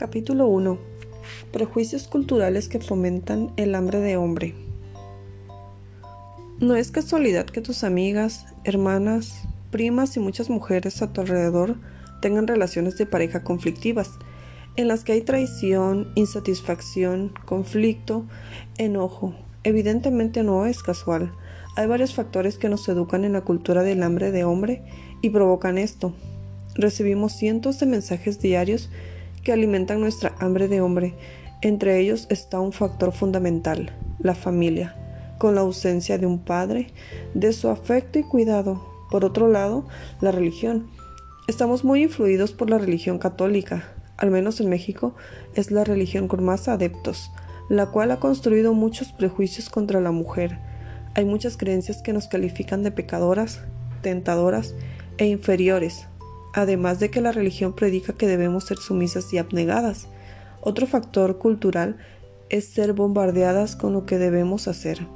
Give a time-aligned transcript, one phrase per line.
[0.00, 0.78] Capítulo 1.
[1.52, 4.54] Prejuicios culturales que fomentan el hambre de hombre.
[6.58, 11.76] No es casualidad que tus amigas, hermanas, primas y muchas mujeres a tu alrededor
[12.22, 14.12] tengan relaciones de pareja conflictivas,
[14.76, 18.24] en las que hay traición, insatisfacción, conflicto,
[18.78, 19.34] enojo.
[19.64, 21.30] Evidentemente no es casual.
[21.76, 24.82] Hay varios factores que nos educan en la cultura del hambre de hombre
[25.20, 26.14] y provocan esto.
[26.74, 28.88] Recibimos cientos de mensajes diarios
[29.42, 31.14] que alimentan nuestra hambre de hombre.
[31.62, 34.96] Entre ellos está un factor fundamental, la familia,
[35.38, 36.88] con la ausencia de un padre,
[37.34, 38.84] de su afecto y cuidado.
[39.10, 39.86] Por otro lado,
[40.20, 40.88] la religión.
[41.48, 43.84] Estamos muy influidos por la religión católica,
[44.20, 45.14] al menos en México
[45.54, 47.30] es la religión con más adeptos,
[47.70, 50.58] la cual ha construido muchos prejuicios contra la mujer.
[51.14, 53.62] Hay muchas creencias que nos califican de pecadoras,
[54.02, 54.74] tentadoras
[55.16, 56.06] e inferiores,
[56.52, 60.08] además de que la religión predica que debemos ser sumisas y abnegadas.
[60.60, 61.96] Otro factor cultural
[62.48, 65.06] es ser bombardeadas con lo que debemos hacer,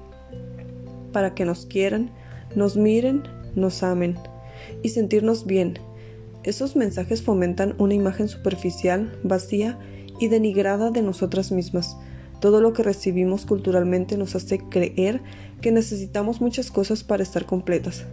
[1.12, 2.10] para que nos quieran,
[2.54, 3.24] nos miren,
[3.54, 4.16] nos amen
[4.82, 5.78] y sentirnos bien.
[6.44, 9.78] Esos mensajes fomentan una imagen superficial, vacía
[10.20, 11.96] y denigrada de nosotras mismas.
[12.40, 15.22] Todo lo que recibimos culturalmente nos hace creer
[15.60, 18.04] que necesitamos muchas cosas para estar completas,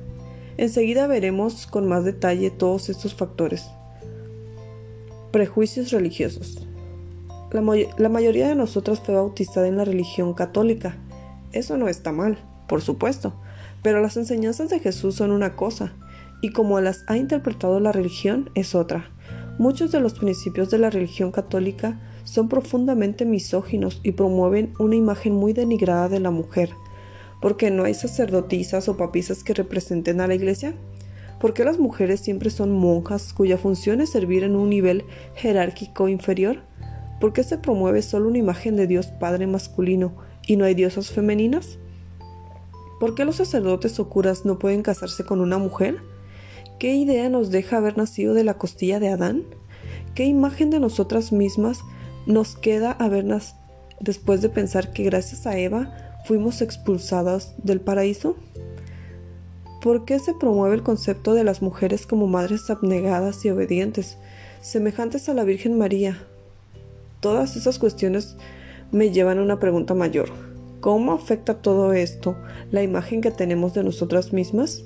[0.57, 3.69] Enseguida veremos con más detalle todos estos factores.
[5.31, 6.67] Prejuicios religiosos.
[7.51, 10.97] La, mayoría de nosotros fue bautizada en la religión católica.
[11.51, 13.33] Eso no está mal, por supuesto,
[13.81, 15.93] pero las enseñanzas de Jesús son una cosa,
[16.41, 19.11] y como las ha interpretado la religión es otra.
[19.57, 25.33] Muchos de los principios de la religión católica son profundamente misóginos y promueven una imagen
[25.33, 26.71] muy denigrada de la mujer
[27.41, 30.75] porque no hay sacerdotisas o papisas que representen a la iglesia?
[31.39, 36.07] ¿Por qué las mujeres siempre son monjas cuya función es servir en un nivel jerárquico
[36.07, 36.59] inferior?
[37.19, 40.13] ¿Por qué se promueve solo una imagen de Dios Padre masculino
[40.45, 41.79] y no hay diosas femeninas?
[42.99, 45.97] ¿Por qué los sacerdotes o curas no pueden casarse con una mujer?
[46.77, 49.43] ¿Qué idea nos deja haber nacido de la costilla de Adán?
[50.13, 51.79] ¿Qué imagen de nosotras mismas
[52.27, 53.55] nos queda habernos
[53.99, 58.35] después de pensar que gracias a Eva fuimos expulsadas del paraíso?
[59.81, 64.17] ¿Por qué se promueve el concepto de las mujeres como madres abnegadas y obedientes,
[64.61, 66.23] semejantes a la Virgen María?
[67.19, 68.35] Todas esas cuestiones
[68.91, 70.29] me llevan a una pregunta mayor.
[70.81, 72.35] ¿Cómo afecta todo esto
[72.71, 74.83] la imagen que tenemos de nosotras mismas?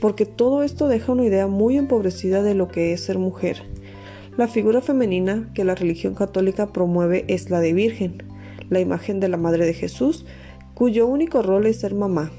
[0.00, 3.62] Porque todo esto deja una idea muy empobrecida de lo que es ser mujer.
[4.36, 8.22] La figura femenina que la religión católica promueve es la de Virgen,
[8.68, 10.26] la imagen de la Madre de Jesús
[10.76, 12.30] cuyo único rol es ser mamá.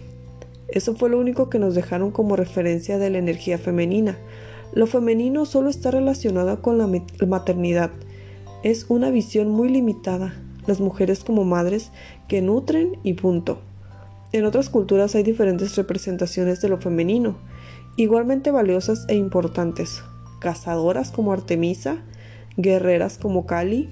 [0.68, 4.16] Eso fue lo único que nos dejaron como referencia de la energía femenina.
[4.74, 6.88] Lo femenino solo está relacionado con la
[7.26, 7.90] maternidad.
[8.62, 10.36] Es una visión muy limitada.
[10.68, 11.92] Las mujeres como madres
[12.28, 13.58] que nutren y punto.
[14.32, 17.38] En otras culturas hay diferentes representaciones de lo femenino,
[17.96, 20.04] igualmente valiosas e importantes.
[20.40, 22.04] Cazadoras como Artemisa,
[22.56, 23.90] guerreras como Kali,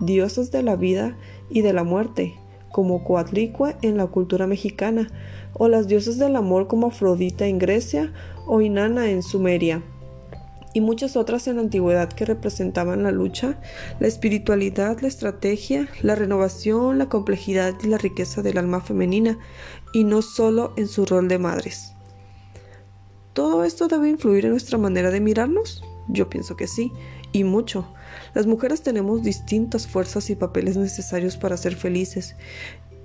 [0.00, 1.16] diosas de la vida
[1.50, 2.34] y de la muerte,
[2.74, 5.06] como Coatlicue en la cultura mexicana,
[5.52, 8.12] o las diosas del amor como Afrodita en Grecia
[8.48, 9.84] o Inanna en Sumeria,
[10.72, 13.60] y muchas otras en la antigüedad que representaban la lucha,
[14.00, 19.38] la espiritualidad, la estrategia, la renovación, la complejidad y la riqueza del alma femenina,
[19.92, 21.92] y no solo en su rol de madres.
[23.34, 25.84] ¿Todo esto debe influir en nuestra manera de mirarnos?
[26.08, 26.90] Yo pienso que sí,
[27.30, 27.86] y mucho.
[28.34, 32.36] Las mujeres tenemos distintas fuerzas y papeles necesarios para ser felices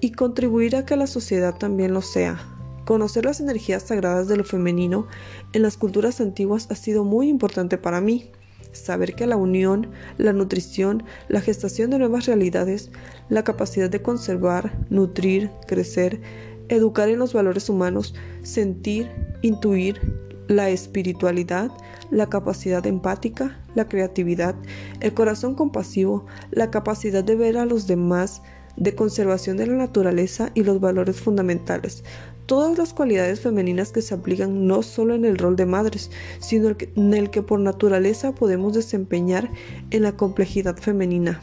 [0.02, 2.40] y contribuir a que la sociedad también lo sea.
[2.86, 5.08] Conocer las energías sagradas de lo femenino
[5.53, 8.31] en las culturas antiguas ha sido muy importante para mí.
[8.72, 12.91] Saber que la unión, la nutrición, la gestación de nuevas realidades,
[13.30, 16.22] la capacidad de conservar, nutrir, crecer,
[16.70, 19.09] educar en los valores humanos, sentir,
[19.41, 20.00] intuir,
[20.49, 21.72] la espiritualidad,
[22.09, 24.55] la capacidad empática, la creatividad,
[24.99, 28.41] el corazón compasivo, la capacidad de ver a los demás,
[28.75, 32.03] de conservación de la naturaleza y los valores fundamentales.
[32.47, 36.09] Todas las cualidades femeninas que se aplican no solo en el rol de madres,
[36.40, 39.52] sino en el que por naturaleza podemos desempeñar
[39.91, 41.41] en la complejidad femenina.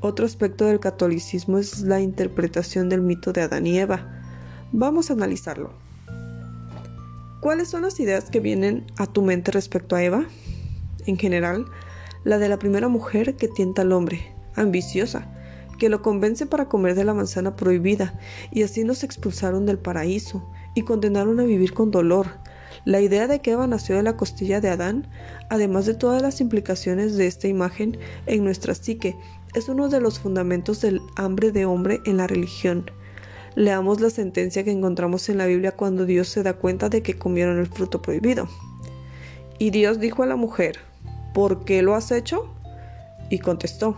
[0.00, 4.22] Otro aspecto del catolicismo es la interpretación del mito de Adán y Eva.
[4.72, 5.85] Vamos a analizarlo.
[7.46, 10.26] ¿Cuáles son las ideas que vienen a tu mente respecto a Eva?
[11.06, 11.64] En general,
[12.24, 15.32] la de la primera mujer que tienta al hombre, ambiciosa,
[15.78, 18.18] que lo convence para comer de la manzana prohibida,
[18.50, 20.44] y así nos expulsaron del paraíso
[20.74, 22.26] y condenaron a vivir con dolor.
[22.84, 25.06] La idea de que Eva nació de la costilla de Adán,
[25.48, 27.96] además de todas las implicaciones de esta imagen
[28.26, 29.16] en nuestra psique,
[29.54, 32.90] es uno de los fundamentos del hambre de hombre en la religión.
[33.56, 37.16] Leamos la sentencia que encontramos en la Biblia cuando Dios se da cuenta de que
[37.16, 38.46] comieron el fruto prohibido.
[39.58, 40.76] Y Dios dijo a la mujer,
[41.32, 42.54] ¿por qué lo has hecho?
[43.30, 43.96] Y contestó,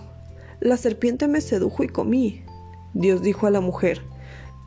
[0.61, 2.45] la serpiente me sedujo y comí.
[2.95, 4.01] Dios dijo a la mujer,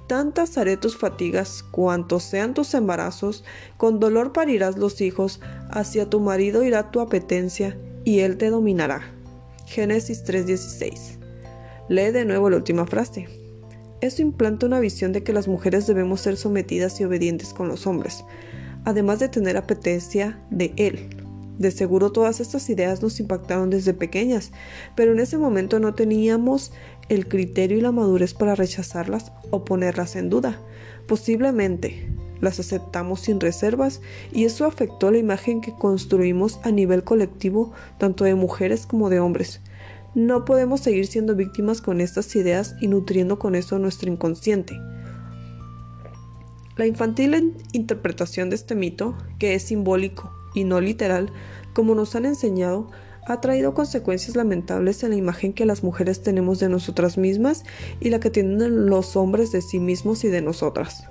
[0.07, 3.45] tantas haré tus fatigas cuantos sean tus embarazos,
[3.77, 5.39] con dolor parirás los hijos,
[5.69, 9.13] hacia tu marido irá tu apetencia, y él te dominará.
[9.67, 11.17] Génesis 3:16.
[11.87, 13.40] Lee de nuevo la última frase.
[14.01, 17.85] Eso implanta una visión de que las mujeres debemos ser sometidas y obedientes con los
[17.85, 18.25] hombres,
[18.83, 21.09] además de tener apetencia de él.
[21.59, 24.51] De seguro todas estas ideas nos impactaron desde pequeñas,
[24.95, 26.71] pero en ese momento no teníamos
[27.09, 30.59] el criterio y la madurez para rechazarlas o ponerlas en duda.
[31.07, 32.09] Posiblemente
[32.39, 34.01] las aceptamos sin reservas
[34.31, 39.19] y eso afectó la imagen que construimos a nivel colectivo tanto de mujeres como de
[39.19, 39.61] hombres.
[40.13, 44.77] No podemos seguir siendo víctimas con estas ideas y nutriendo con eso nuestro inconsciente.
[46.75, 51.31] La infantil interpretación de este mito, que es simbólico y no literal,
[51.73, 52.89] como nos han enseñado,
[53.25, 57.63] ha traído consecuencias lamentables en la imagen que las mujeres tenemos de nosotras mismas
[58.01, 61.05] y la que tienen los hombres de sí mismos y de nosotras.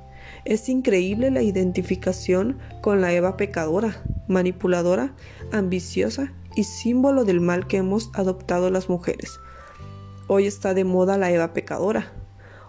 [0.45, 5.15] Es increíble la identificación con la Eva pecadora, manipuladora,
[5.53, 9.41] ambiciosa símbolo del mal que hemos adoptado las mujeres.
[10.27, 12.13] Hoy está de moda la Eva pecadora.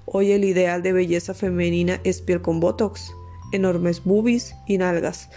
[0.06, 3.14] Hoy el ideal de belleza femenina es piel con botox,
[3.52, 5.30] enormes boobies y nalgas,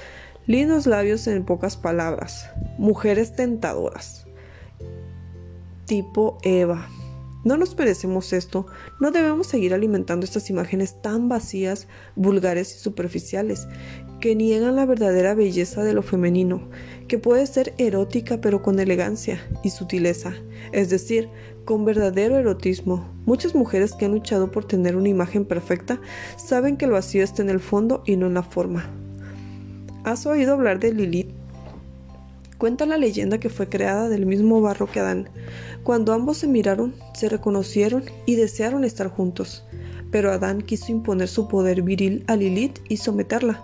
[0.46, 4.26] lindos labios en pocas palabras, mujeres tentadoras.
[5.86, 6.88] Tipo Eva.
[7.44, 8.66] No nos merecemos esto,
[9.00, 13.68] no debemos seguir alimentando estas imágenes tan vacías, vulgares y superficiales,
[14.18, 16.70] que niegan la verdadera belleza de lo femenino,
[17.06, 20.34] que puede ser erótica pero con elegancia y sutileza,
[20.72, 21.28] es decir,
[21.64, 23.08] con verdadero erotismo.
[23.26, 26.00] Muchas mujeres que han luchado por tener una imagen perfecta
[26.36, 28.90] saben que el vacío está en el fondo y no en la forma.
[30.04, 31.30] ¿Has oído hablar de Lilith?
[32.58, 35.28] Cuenta la leyenda que fue creada del mismo barro que Adán.
[35.82, 39.64] Cuando ambos se miraron, se reconocieron y desearon estar juntos.
[40.10, 43.62] Pero Adán quiso imponer su poder viril a Lilith y someterla.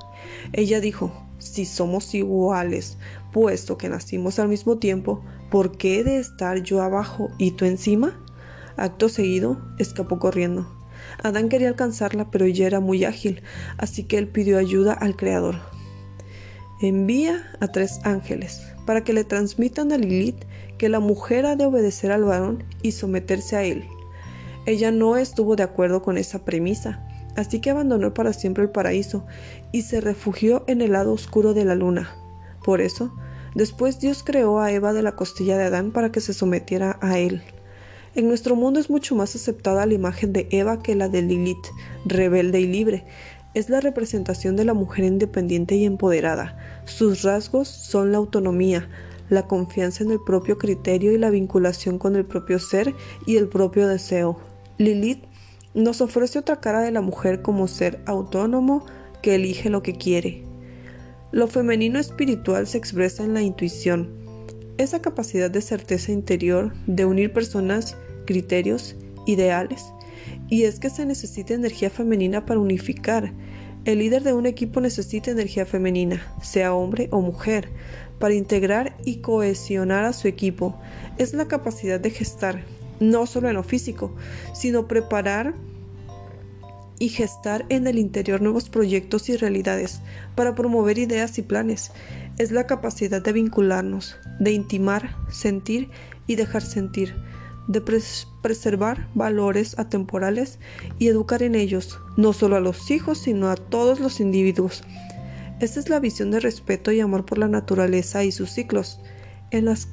[0.53, 2.99] Ella dijo, si somos iguales,
[3.33, 8.19] puesto que nacimos al mismo tiempo, ¿por qué de estar yo abajo y tú encima?
[8.77, 10.67] Acto seguido, escapó corriendo.
[11.23, 13.43] Adán quería alcanzarla, pero ella era muy ágil,
[13.79, 15.57] así que él pidió ayuda al Creador.
[16.81, 20.45] Envía a tres ángeles para que le transmitan a Lilith
[20.79, 23.85] que la mujer ha de obedecer al varón y someterse a él.
[24.67, 27.07] Ella no estuvo de acuerdo con esa premisa,
[27.37, 29.27] así que abandonó para siempre el paraíso
[29.73, 32.17] y se refugió en el lado oscuro de la luna.
[32.65, 33.13] Por eso,
[33.55, 37.19] después Dios creó a Eva de la costilla de Adán para que se sometiera a
[37.19, 37.43] él.
[38.15, 41.67] En nuestro mundo es mucho más aceptada la imagen de Eva que la de Lilith,
[42.05, 43.05] rebelde y libre.
[43.55, 46.59] Es la representación de la mujer independiente y empoderada.
[46.87, 48.89] Sus rasgos son la autonomía,
[49.29, 52.95] la confianza en el propio criterio y la vinculación con el propio ser
[53.27, 54.39] y el propio deseo.
[54.79, 55.25] Lilith
[55.73, 58.85] nos ofrece otra cara de la mujer como ser autónomo
[59.23, 60.50] que elige lo que quiere.
[61.33, 64.11] Lo femenino espiritual se expresa en la intuición,
[64.79, 69.93] esa capacidad de certeza interior de unir personas, criterios, ideales,
[70.49, 73.33] y es que se necesita energía femenina para unificar.
[73.85, 77.69] El líder de un equipo necesita energía femenina, sea hombre o mujer,
[78.19, 80.77] para integrar y cohesionar a su equipo.
[81.17, 82.65] Es la capacidad de gestar,
[82.99, 84.17] no solo en lo físico,
[84.53, 85.55] sino preparar
[87.01, 90.01] y gestar en el interior nuevos proyectos y realidades
[90.37, 91.91] para promover ideas y planes.
[92.39, 95.91] Es la capacidad de vincularnos, de intimar, sentir
[96.29, 97.17] y dejar sentir,
[97.67, 97.81] de
[98.43, 100.59] preservar valores atemporales
[100.99, 104.85] y educar en ellos, no solo a los hijos, sino a todos los individuos.
[105.61, 109.01] Esta es la visión de respeto y amor por la naturaleza y sus ciclos.
[109.51, 109.89] En las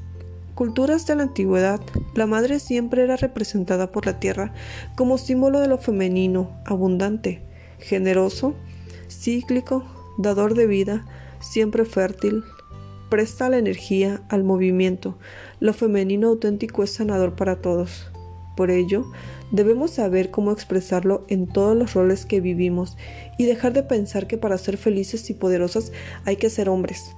[0.58, 1.80] culturas de la antigüedad,
[2.16, 4.56] la madre siempre era representada por la tierra
[4.96, 7.44] como símbolo de lo femenino, abundante,
[7.78, 8.56] generoso,
[9.08, 9.86] cíclico,
[10.18, 11.06] dador de vida,
[11.42, 12.44] siempre fértil,
[13.12, 15.20] presta la energía al movimiento.
[15.60, 18.12] Lo femenino auténtico es sanador para todos.
[18.56, 19.06] Por ello,
[19.52, 22.98] debemos saber cómo expresarlo en todos los roles que vivimos
[23.38, 25.92] y dejar de pensar que para ser felices y poderosas
[26.26, 27.16] hay que ser hombres.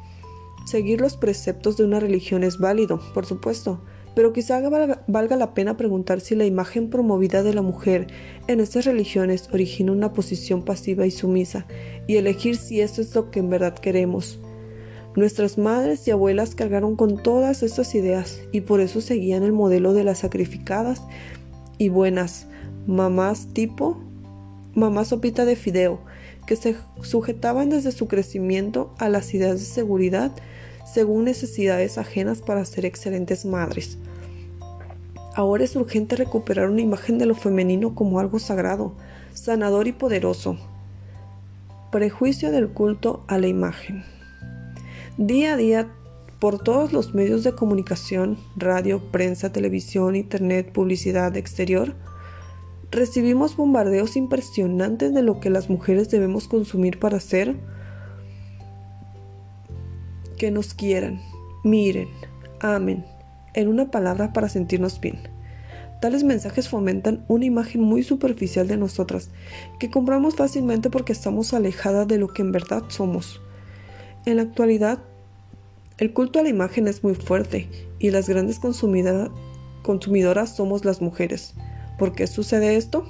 [0.70, 3.82] Seguir los preceptos de una religión es válido, por supuesto,
[4.14, 4.62] pero quizá
[5.08, 8.06] valga la pena preguntar si la imagen promovida de la mujer
[8.46, 11.66] en estas religiones origina una posición pasiva y sumisa,
[12.06, 14.40] y elegir si eso es lo que en verdad queremos.
[15.16, 19.96] Nuestras madres y abuelas cargaron con todas estas ideas y por eso seguían el modelo
[19.96, 21.02] de las sacrificadas
[21.80, 22.46] y buenas
[22.86, 23.98] mamás tipo
[24.76, 26.00] mamá sopita de fideo,
[26.46, 30.32] que se sujetaban desde su crecimiento a las ideas de seguridad
[30.94, 33.98] según necesidades ajenas para ser excelentes madres.
[35.36, 38.94] Ahora es urgente recuperar una imagen de lo femenino como algo sagrado,
[39.34, 40.58] sanador y poderoso.
[41.92, 44.04] Prejuicio del culto a la imagen.
[45.18, 45.88] Día a día,
[46.40, 51.96] por todos los medios de comunicación, radio, prensa, televisión, internet, publicidad exterior,
[52.92, 57.56] recibimos bombardeos impresionantes de lo que las mujeres debemos consumir para ser
[60.40, 61.22] que nos quieran,
[61.64, 62.08] miren,
[62.62, 63.06] amen,
[63.54, 65.20] en una palabra para sentirnos bien.
[66.02, 69.30] Tales mensajes fomentan una imagen muy superficial de nosotras,
[69.80, 73.42] que compramos fácilmente porque estamos alejadas de lo que en verdad somos.
[74.26, 75.00] En la actualidad,
[75.98, 77.70] el culto a la imagen es muy fuerte
[78.00, 78.60] y las grandes
[79.84, 81.54] consumidoras somos las mujeres.
[81.98, 83.06] ¿Por qué sucede esto?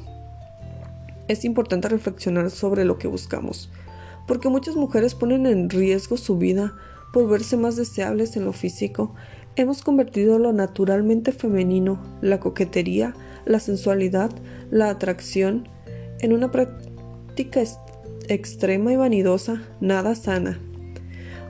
[1.27, 3.69] Es importante reflexionar sobre lo que buscamos,
[4.27, 6.73] porque muchas mujeres ponen en riesgo su vida
[7.11, 9.15] por verse más deseables en lo físico,
[9.55, 13.13] hemos convertido lo naturalmente femenino, la coquetería,
[13.45, 14.31] la sensualidad,
[14.71, 15.67] la atracción,
[16.19, 17.61] en una práctica
[18.27, 20.59] extrema y vanidosa, nada sana.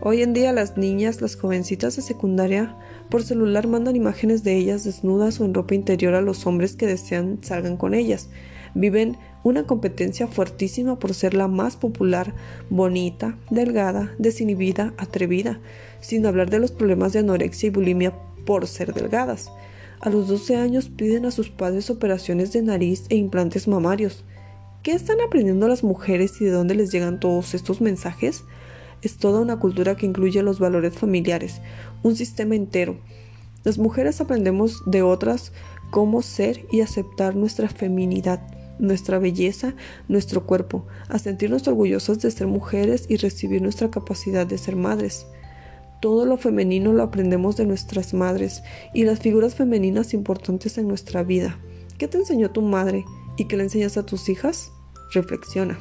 [0.02, 2.78] Hoy en día las niñas, las jovencitas de secundaria,
[3.10, 6.88] por celular mandan imágenes de ellas desnudas o en ropa interior a los hombres que
[6.88, 8.30] desean salgan con ellas.
[8.76, 12.34] Viven una competencia fuertísima por ser la más popular,
[12.70, 15.60] bonita, delgada, desinhibida, atrevida,
[16.02, 18.14] sin hablar de los problemas de anorexia y bulimia
[18.46, 19.52] por ser delgadas.
[20.02, 24.24] A los 12 años piden a sus padres operaciones de nariz e implantes mamarios.
[24.84, 28.44] ¿Qué están aprendiendo las mujeres y de dónde les llegan todos estos mensajes?
[29.02, 31.62] Es toda una cultura que incluye los valores familiares,
[32.04, 32.98] un sistema entero.
[33.64, 35.52] Las mujeres aprendemos de otras
[35.92, 38.42] cómo ser y aceptar nuestra feminidad
[38.80, 39.76] nuestra belleza,
[40.08, 45.28] nuestro cuerpo, a sentirnos orgullosas de ser mujeres y recibir nuestra capacidad de ser madres.
[46.02, 51.24] Todo lo femenino lo aprendemos de nuestras madres y las figuras femeninas importantes en nuestra
[51.24, 51.60] vida.
[51.98, 53.04] ¿Qué te enseñó tu madre
[53.38, 54.72] y qué le enseñas a tus hijas?
[55.14, 55.78] Reflexiona.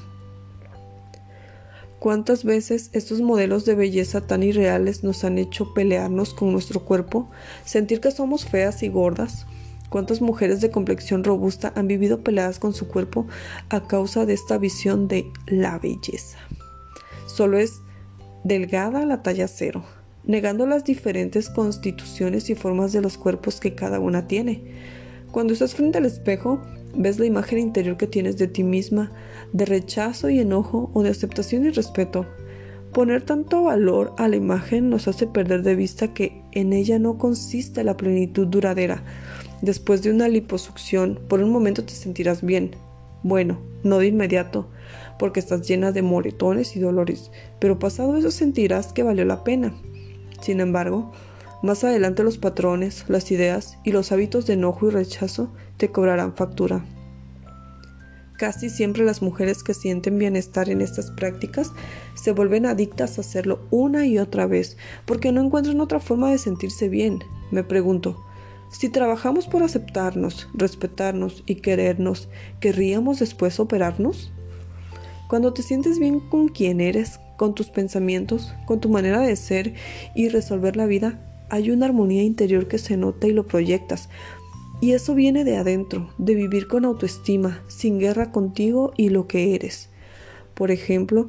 [2.00, 7.28] ¿Cuántas veces estos modelos de belleza tan irreales nos han hecho pelearnos con nuestro cuerpo,
[7.64, 9.46] sentir que somos feas y gordas,
[9.90, 13.26] ¿Cuántas mujeres de complexión robusta han vivido peleadas con su cuerpo
[13.70, 16.38] a causa de esta visión de la belleza?
[17.26, 17.80] Solo es
[18.44, 19.84] delgada la talla cero,
[20.24, 24.62] negando las diferentes constituciones y formas de los cuerpos que cada una tiene.
[25.32, 26.60] Cuando estás frente al espejo,
[26.94, 29.12] ves la imagen interior que tienes de ti misma,
[29.52, 32.26] de rechazo y enojo o de aceptación y respeto.
[32.92, 37.18] Poner tanto valor a la imagen nos hace perder de vista que en ella no
[37.18, 39.04] consiste la plenitud duradera,
[39.62, 42.76] Después de una liposucción, por un momento te sentirás bien.
[43.22, 44.68] Bueno, no de inmediato,
[45.18, 49.74] porque estás llena de moretones y dolores, pero pasado eso sentirás que valió la pena.
[50.40, 51.10] Sin embargo,
[51.62, 56.36] más adelante los patrones, las ideas y los hábitos de enojo y rechazo te cobrarán
[56.36, 56.84] factura.
[58.38, 61.72] Casi siempre las mujeres que sienten bienestar en estas prácticas
[62.14, 66.38] se vuelven adictas a hacerlo una y otra vez, porque no encuentran otra forma de
[66.38, 67.18] sentirse bien.
[67.50, 68.22] Me pregunto,
[68.70, 72.28] si trabajamos por aceptarnos, respetarnos y querernos,
[72.60, 74.30] ¿querríamos después operarnos?
[75.28, 79.74] Cuando te sientes bien con quien eres, con tus pensamientos, con tu manera de ser
[80.14, 81.20] y resolver la vida,
[81.50, 84.08] hay una armonía interior que se nota y lo proyectas.
[84.80, 89.54] Y eso viene de adentro, de vivir con autoestima, sin guerra contigo y lo que
[89.54, 89.88] eres.
[90.54, 91.28] Por ejemplo,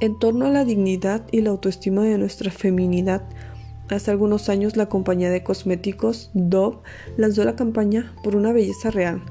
[0.00, 3.28] en torno a la dignidad y la autoestima de nuestra feminidad,
[3.90, 6.78] Hace algunos años la compañía de cosméticos Dove
[7.16, 9.22] lanzó la campaña por una belleza real.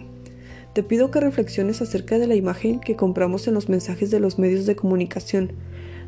[0.73, 4.39] Te pido que reflexiones acerca de la imagen que compramos en los mensajes de los
[4.39, 5.53] medios de comunicación.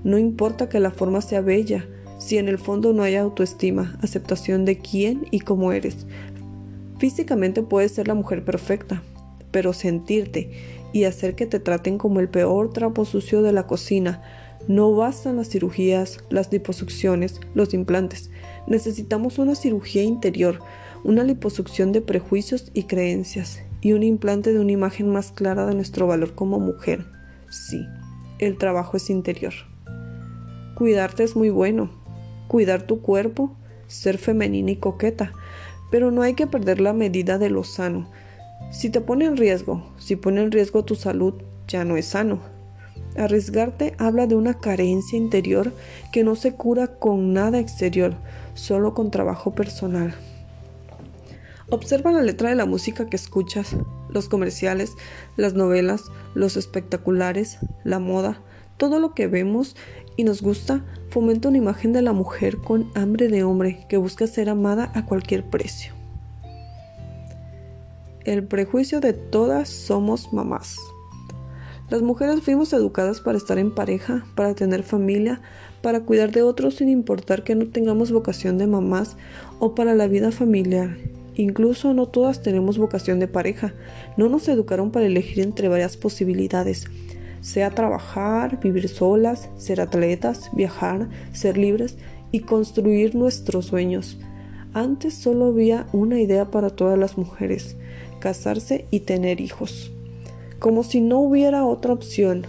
[0.05, 1.87] No importa que la forma sea bella,
[2.19, 6.07] si en el fondo no hay autoestima, aceptación de quién y cómo eres,
[6.99, 9.03] Físicamente puedes ser la mujer perfecta,
[9.51, 10.51] pero sentirte
[10.93, 14.23] y hacer que te traten como el peor trapo sucio de la cocina.
[14.69, 18.31] No bastan las cirugías, las liposucciones, los implantes.
[18.67, 20.61] Necesitamos una cirugía interior,
[21.03, 23.61] una liposucción de prejuicios y creencias.
[23.81, 27.05] y un implante de una imagen más clara de nuestro valor como mujer.
[27.51, 27.85] Sí,
[28.39, 29.53] el trabajo es interior.
[30.75, 31.91] Cuidarte es muy bueno,
[32.49, 33.55] cuidar tu cuerpo,
[33.87, 35.35] ser femenina y coqueta,
[35.91, 38.09] pero no hay que perder la medida de lo sano.
[38.71, 41.35] Si te pone en riesgo, si pone en riesgo tu salud,
[41.69, 42.41] ya no es sano.
[43.17, 45.73] Arriesgarte habla de una carencia interior
[46.13, 48.15] que no se cura con nada exterior,
[48.55, 50.15] solo con trabajo personal.
[51.71, 53.77] Observa la letra de la música que escuchas,
[54.11, 54.93] los comerciales,
[55.37, 58.41] las novelas, los espectaculares, la moda,
[58.77, 59.77] todo lo que vemos
[60.17, 64.27] y nos gusta fomenta una imagen de la mujer con hambre de hombre que busca
[64.27, 65.93] ser amada a cualquier precio.
[68.25, 70.79] El prejuicio de todas somos mamás.
[71.91, 75.43] Las mujeres fuimos educadas para estar en pareja, para tener familia,
[75.83, 79.19] para cuidar de otros sin importar que no tengamos vocación de mamás
[79.59, 80.97] o para la vida familiar.
[81.35, 83.75] Incluso no todas tenemos vocación de pareja.
[84.17, 86.87] No nos educaron para elegir entre varias posibilidades
[87.45, 91.99] sea trabajar, vivir solas, ser atletas, viajar, ser libres
[92.33, 94.19] y construir nuestros sueños.
[94.73, 97.77] Antes solo había una idea para todas las mujeres,
[98.19, 99.93] casarse y tener hijos.
[100.59, 102.47] Como si no hubiera otra opción.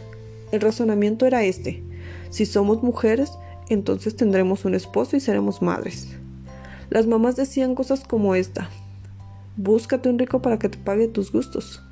[0.54, 1.84] El razonamiento era este.
[2.30, 3.34] Si somos mujeres,
[3.68, 6.08] entonces tendremos un esposo y seremos madres.
[6.90, 8.70] Las mamás decían cosas como esta.
[9.58, 11.85] Búscate un rico para que te pague tus gustos.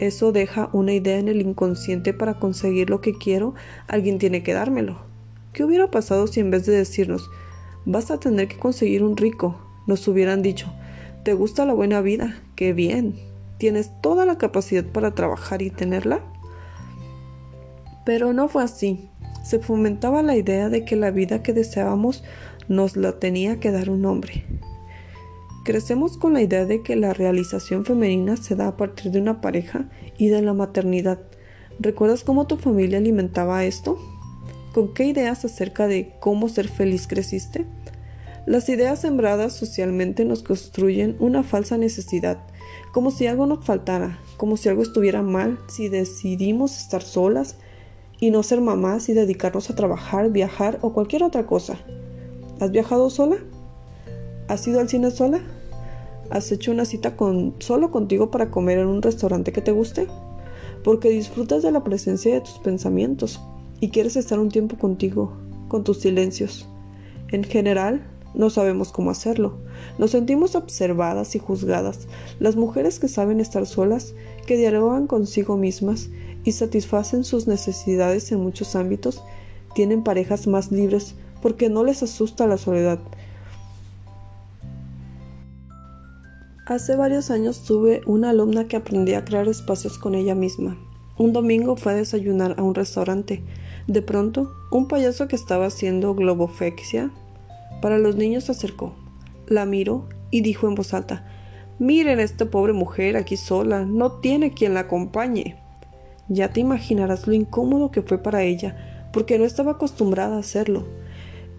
[0.00, 3.54] Eso deja una idea en el inconsciente para conseguir lo que quiero,
[3.86, 5.02] alguien tiene que dármelo.
[5.52, 7.30] ¿Qué hubiera pasado si en vez de decirnos,
[7.84, 10.72] vas a tener que conseguir un rico, nos hubieran dicho,
[11.22, 12.40] ¿te gusta la buena vida?
[12.56, 13.14] ¡Qué bien!
[13.58, 16.20] ¿Tienes toda la capacidad para trabajar y tenerla?
[18.06, 19.10] Pero no fue así.
[19.44, 22.24] Se fomentaba la idea de que la vida que deseábamos
[22.68, 24.46] nos la tenía que dar un hombre.
[25.62, 29.42] Crecemos con la idea de que la realización femenina se da a partir de una
[29.42, 31.20] pareja y de la maternidad.
[31.78, 33.98] ¿Recuerdas cómo tu familia alimentaba esto?
[34.72, 37.66] ¿Con qué ideas acerca de cómo ser feliz creciste?
[38.46, 42.38] Las ideas sembradas socialmente nos construyen una falsa necesidad,
[42.92, 47.56] como si algo nos faltara, como si algo estuviera mal si decidimos estar solas
[48.18, 51.76] y no ser mamás y dedicarnos a trabajar, viajar o cualquier otra cosa.
[52.60, 53.36] ¿Has viajado sola?
[54.50, 55.40] ¿Has ido al cine sola?
[56.28, 60.08] ¿Has hecho una cita con, solo contigo para comer en un restaurante que te guste?
[60.82, 63.40] Porque disfrutas de la presencia de tus pensamientos
[63.78, 65.36] y quieres estar un tiempo contigo,
[65.68, 66.68] con tus silencios.
[67.28, 69.58] En general, no sabemos cómo hacerlo.
[69.98, 72.08] Nos sentimos observadas y juzgadas.
[72.40, 74.14] Las mujeres que saben estar solas,
[74.46, 76.10] que dialogan consigo mismas
[76.42, 79.22] y satisfacen sus necesidades en muchos ámbitos,
[79.76, 82.98] tienen parejas más libres porque no les asusta la soledad,
[86.70, 90.78] Hace varios años tuve una alumna que aprendía a crear espacios con ella misma.
[91.18, 93.42] Un domingo fue a desayunar a un restaurante.
[93.88, 97.10] De pronto, un payaso que estaba haciendo globofexia
[97.82, 98.94] para los niños se acercó,
[99.48, 101.26] la miró y dijo en voz alta,
[101.80, 105.56] Miren a esta pobre mujer aquí sola, no tiene quien la acompañe.
[106.28, 110.86] Ya te imaginarás lo incómodo que fue para ella, porque no estaba acostumbrada a hacerlo.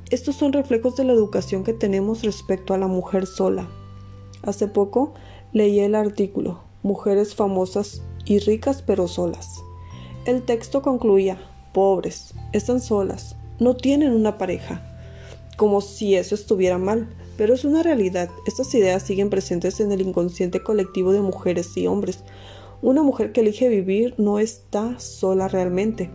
[0.10, 3.68] Estos son reflejos de la educación que tenemos respecto a la mujer sola,
[4.44, 5.14] Hace poco
[5.54, 9.62] leí el artículo Mujeres famosas y ricas pero solas.
[10.26, 11.38] El texto concluía,
[11.74, 14.82] pobres, están solas, no tienen una pareja,
[15.58, 18.30] como si eso estuviera mal, pero es una realidad.
[18.48, 22.24] Estas ideas siguen presentes en el inconsciente colectivo de mujeres y hombres.
[22.82, 26.10] Una mujer que elige vivir no está sola realmente.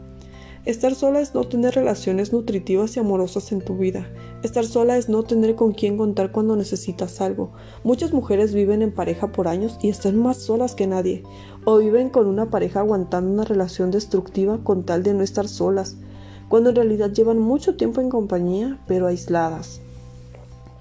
[0.67, 4.11] Estar sola es no tener relaciones nutritivas y amorosas en tu vida.
[4.43, 7.53] Estar sola es no tener con quién contar cuando necesitas algo.
[7.85, 11.23] Muchas mujeres viven en pareja por años y están más solas que nadie.
[11.65, 15.99] O viven con una pareja aguantando una relación destructiva con tal de no estar solas,
[16.49, 19.81] cuando en realidad llevan mucho tiempo en compañía, pero aisladas.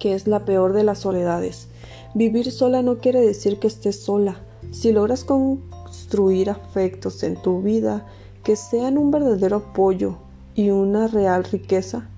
[0.00, 1.68] Que es la peor de las soledades.
[2.12, 4.40] Vivir sola no quiere decir que estés sola.
[4.72, 8.04] Si logras construir afectos en tu vida,
[8.46, 10.18] que sean un verdadero apoyo
[10.54, 12.08] y una real riqueza.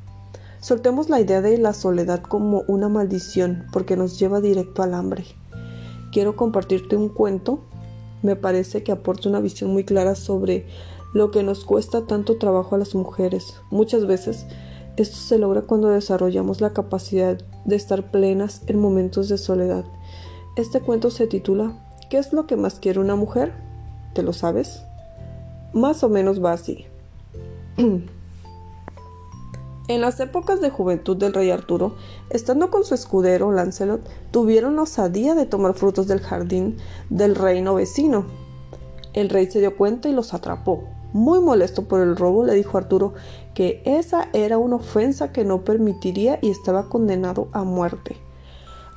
[0.61, 5.25] Soltemos la idea de la soledad como una maldición porque nos lleva directo al hambre.
[6.13, 7.61] Quiero compartirte un cuento.
[8.21, 10.67] Me parece que aporta una visión muy clara sobre
[11.15, 13.55] lo que nos cuesta tanto trabajo a las mujeres.
[13.71, 14.45] Muchas veces
[14.99, 19.87] esto se logra cuando desarrollamos la capacidad de estar plenas en momentos de soledad.
[20.57, 21.73] Este cuento se titula
[22.11, 23.55] ¿Qué es lo que más quiere una mujer?
[24.13, 24.83] ¿Te lo sabes?
[25.73, 26.87] Más o menos va así.
[29.89, 31.95] En las épocas de juventud del rey Arturo,
[32.29, 36.77] estando con su escudero Lancelot, tuvieron osadía de tomar frutos del jardín
[37.09, 38.27] del reino vecino.
[39.15, 40.85] El rey se dio cuenta y los atrapó.
[41.15, 43.15] Muy molesto por el robo, le dijo a Arturo
[43.55, 48.19] que esa era una ofensa que no permitiría y estaba condenado a muerte.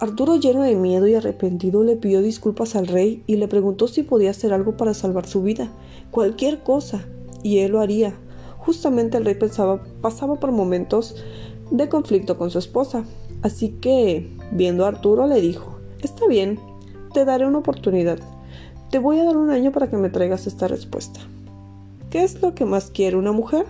[0.02, 4.02] Arturo, lleno de miedo y arrepentido, le pidió disculpas al rey y le preguntó si
[4.02, 5.70] podía hacer algo para salvar su vida,
[6.10, 7.06] cualquier cosa,
[7.44, 8.16] y él lo haría.
[8.58, 11.18] Justamente el rey pensaba, pasaba por momentos
[11.70, 13.06] de conflicto con su esposa,
[13.44, 16.60] así que, viendo a Arturo, le dijo, Está bien,
[17.14, 18.18] te daré una oportunidad.
[18.90, 21.20] Te voy a dar un año para que me traigas esta respuesta.
[22.10, 23.68] ¿Qué es lo que más quiere una mujer?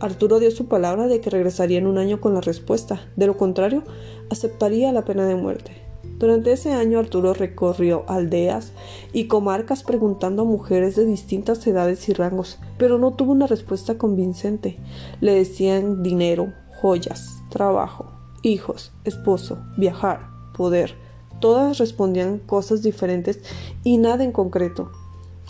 [0.00, 3.36] Arturo dio su palabra de que regresaría en un año con la respuesta, de lo
[3.36, 3.82] contrario,
[4.30, 5.72] aceptaría la pena de muerte.
[6.18, 8.72] Durante ese año Arturo recorrió aldeas
[9.12, 13.98] y comarcas preguntando a mujeres de distintas edades y rangos, pero no tuvo una respuesta
[13.98, 14.78] convincente.
[15.20, 18.06] Le decían dinero, joyas, trabajo,
[18.42, 20.94] hijos, esposo, viajar, poder.
[21.40, 23.40] Todas respondían cosas diferentes
[23.84, 24.90] y nada en concreto.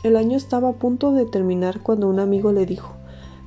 [0.02, 2.99] El año estaba a punto de terminar cuando un amigo le dijo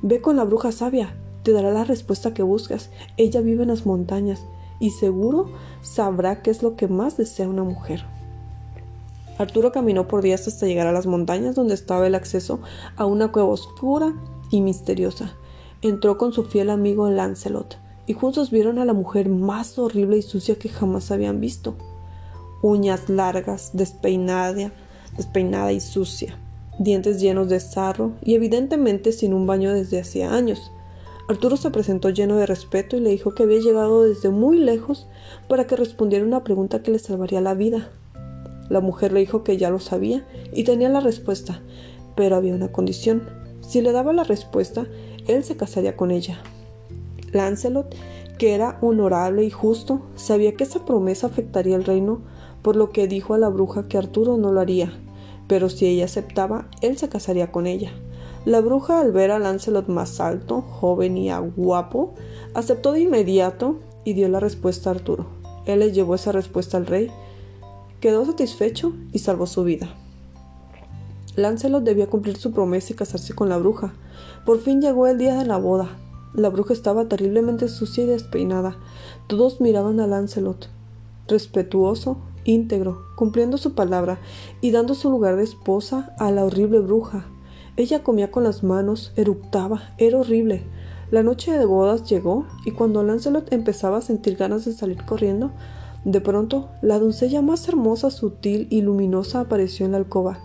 [0.06, 2.90] Ve con la bruja sabia, te dará la respuesta que buscas.
[3.16, 4.44] Ella vive en las montañas
[4.78, 5.46] y seguro
[5.80, 8.04] sabrá qué es lo que más desea una mujer.
[9.38, 12.60] Arturo caminó por días hasta llegar a las montañas donde estaba el acceso
[12.96, 14.12] a una cueva oscura
[14.50, 15.38] y misteriosa.
[15.80, 20.22] Entró con su fiel amigo Lancelot y juntos vieron a la mujer más horrible y
[20.22, 21.76] sucia que jamás habían visto.
[22.60, 24.70] Uñas largas, despeinada,
[25.16, 26.36] despeinada y sucia
[26.78, 30.72] dientes llenos de sarro y evidentemente sin un baño desde hacía años.
[31.26, 35.06] Arturo se presentó lleno de respeto y le dijo que había llegado desde muy lejos
[35.48, 37.88] para que respondiera una pregunta que le salvaría la vida.
[38.68, 41.62] La mujer le dijo que ya lo sabía y tenía la respuesta,
[42.14, 43.22] pero había una condición.
[43.60, 44.86] Si le daba la respuesta,
[45.26, 46.42] él se casaría con ella.
[47.32, 47.94] Lancelot,
[48.38, 52.20] que era honorable y justo, sabía que esa promesa afectaría el reino,
[52.62, 54.92] por lo que dijo a la bruja que Arturo no lo haría,
[55.46, 57.92] pero si ella aceptaba, él se casaría con ella.
[58.44, 62.14] La bruja, al ver a Lancelot más alto, joven y guapo,
[62.52, 65.26] aceptó de inmediato y dio la respuesta a Arturo.
[65.66, 67.10] Él le llevó esa respuesta al rey,
[68.00, 69.88] quedó satisfecho y salvó su vida.
[71.36, 73.94] Lancelot debía cumplir su promesa y casarse con la bruja.
[74.44, 75.88] Por fin llegó el día de la boda.
[76.34, 78.76] La bruja estaba terriblemente sucia y despeinada.
[79.26, 80.68] Todos miraban a Lancelot,
[81.28, 84.18] respetuoso, íntegro, cumpliendo su palabra
[84.60, 87.26] y dando su lugar de esposa a la horrible bruja.
[87.76, 90.62] Ella comía con las manos, eructaba, era horrible.
[91.10, 95.50] La noche de bodas llegó y cuando Lancelot empezaba a sentir ganas de salir corriendo,
[96.04, 100.38] de pronto la doncella más hermosa, sutil y luminosa apareció en la alcoba.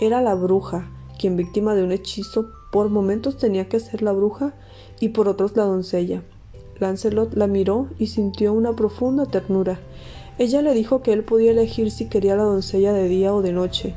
[0.00, 4.54] Era la bruja, quien víctima de un hechizo por momentos tenía que ser la bruja
[5.00, 6.22] y por otros la doncella.
[6.80, 9.78] Lancelot la miró y sintió una profunda ternura.
[10.38, 13.42] Ella le dijo que él podía elegir si quería a la doncella de día o
[13.42, 13.94] de noche,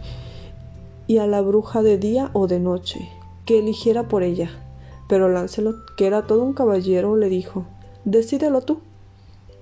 [1.08, 3.10] y a la bruja de día o de noche,
[3.46, 4.50] que eligiera por ella.
[5.08, 7.66] Pero Lancelot, que era todo un caballero, le dijo
[8.06, 8.80] Decídelo tú.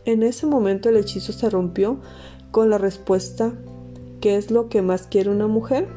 [0.06, 2.00] En ese momento el hechizo se rompió
[2.52, 3.54] con la respuesta
[4.22, 5.88] ¿Qué es lo que más quiere una mujer?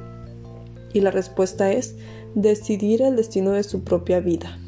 [0.93, 1.97] Y la respuesta es
[2.35, 4.59] decidir el destino de su propia vida.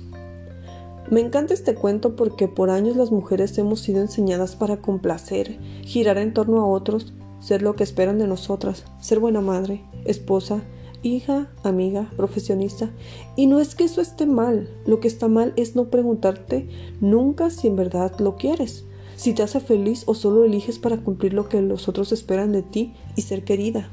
[1.11, 6.19] Me encanta este cuento porque por años las mujeres hemos sido enseñadas para complacer, girar
[6.19, 10.63] en torno a otros, ser lo que esperan de nosotras, ser buena madre, esposa,
[11.03, 12.91] hija, amiga, profesionista.
[13.35, 16.69] Y no es que eso esté mal, lo que está mal es no preguntarte
[17.01, 18.85] nunca si en verdad lo quieres,
[19.17, 22.63] si te hace feliz o solo eliges para cumplir lo que los otros esperan de
[22.63, 23.91] ti y ser querida.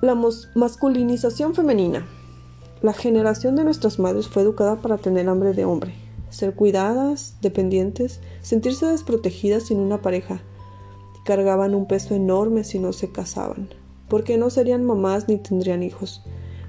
[0.00, 0.14] La
[0.54, 2.06] masculinización femenina.
[2.82, 5.92] La generación de nuestras madres fue educada para tener hambre de hombre,
[6.30, 10.40] ser cuidadas, dependientes, sentirse desprotegidas sin una pareja.
[11.26, 13.68] Cargaban un peso enorme si no se casaban,
[14.08, 16.22] porque no serían mamás ni tendrían hijos.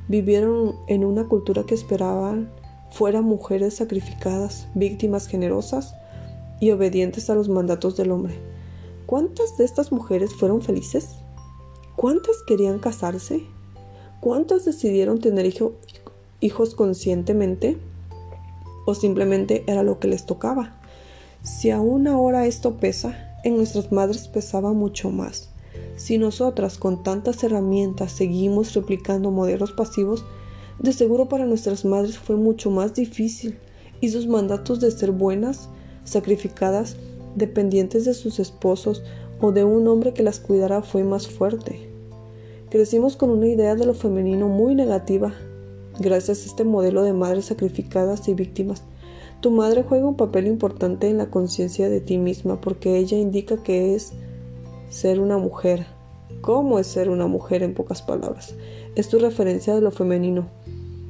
[0.09, 2.51] Vivieron en una cultura que esperaban
[2.89, 5.95] fueran mujeres sacrificadas, víctimas generosas
[6.59, 8.37] y obedientes a los mandatos del hombre.
[9.05, 11.15] ¿Cuántas de estas mujeres fueron felices?
[11.95, 13.45] ¿Cuántas querían casarse?
[14.19, 15.73] ¿Cuántas decidieron tener hijo,
[16.41, 17.77] hijos conscientemente
[18.85, 20.75] o simplemente era lo que les tocaba.
[21.43, 25.49] Si aún ahora esto pesa, en nuestras madres pesaba mucho más.
[25.95, 30.25] Si nosotras con tantas herramientas seguimos replicando modelos pasivos,
[30.79, 33.57] de seguro para nuestras madres fue mucho más difícil
[34.01, 35.69] y sus mandatos de ser buenas,
[36.03, 36.97] sacrificadas,
[37.35, 39.03] dependientes de sus esposos
[39.39, 41.87] o de un hombre que las cuidara fue más fuerte.
[42.69, 45.33] Crecimos con una idea de lo femenino muy negativa
[46.01, 48.81] Gracias a este modelo de madres sacrificadas y víctimas,
[49.39, 53.61] Tu madre juega un papel importante en la conciencia de ti misma porque ella indica
[53.61, 54.13] que es
[54.89, 55.85] ser una mujer.
[56.41, 58.55] ¿Cómo es ser una mujer en pocas palabras?
[58.95, 60.47] Es tu referencia de lo femenino.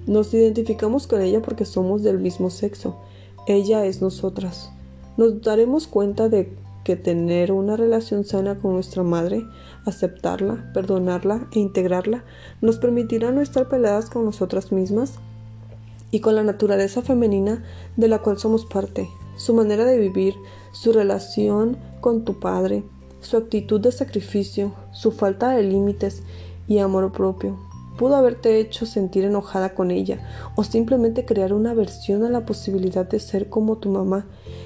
[0.08, 2.98] Nos identificamos con ella porque somos del mismo sexo.
[3.48, 4.74] Ella es nosotras.
[5.16, 6.52] Nos daremos cuenta de
[6.84, 9.46] que tener una relación sana con nuestra madre,
[9.86, 12.24] aceptarla, perdonarla e integrarla,
[12.62, 15.14] nos permitirá no estar peleadas con nosotras mismas
[16.12, 17.64] y con la naturaleza femenina
[17.98, 20.36] de la cual somos parte, su manera de vivir,
[20.74, 22.84] su relación con tu padre,
[23.22, 26.24] su actitud de sacrificio, su falta de límites
[26.68, 27.58] y amor propio.
[27.98, 30.20] Pudo haberte hecho sentir enojada con ella
[30.56, 34.26] o simplemente crear una aversión a la posibilidad de ser como tu mamá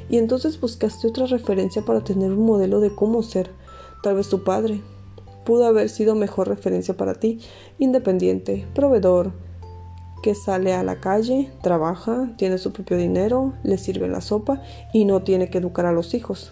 [0.10, 3.51] y entonces buscaste otra referencia para tener un modelo de cómo ser,
[4.04, 4.82] tal vez tu padre.
[5.46, 7.40] Pudo haber sido mejor referencia para ti,
[7.78, 9.32] independiente, proveedor,
[10.26, 15.06] que sale a la calle, trabaja, tiene su propio dinero, le sirve la sopa y
[15.06, 16.52] no tiene que educar a los hijos.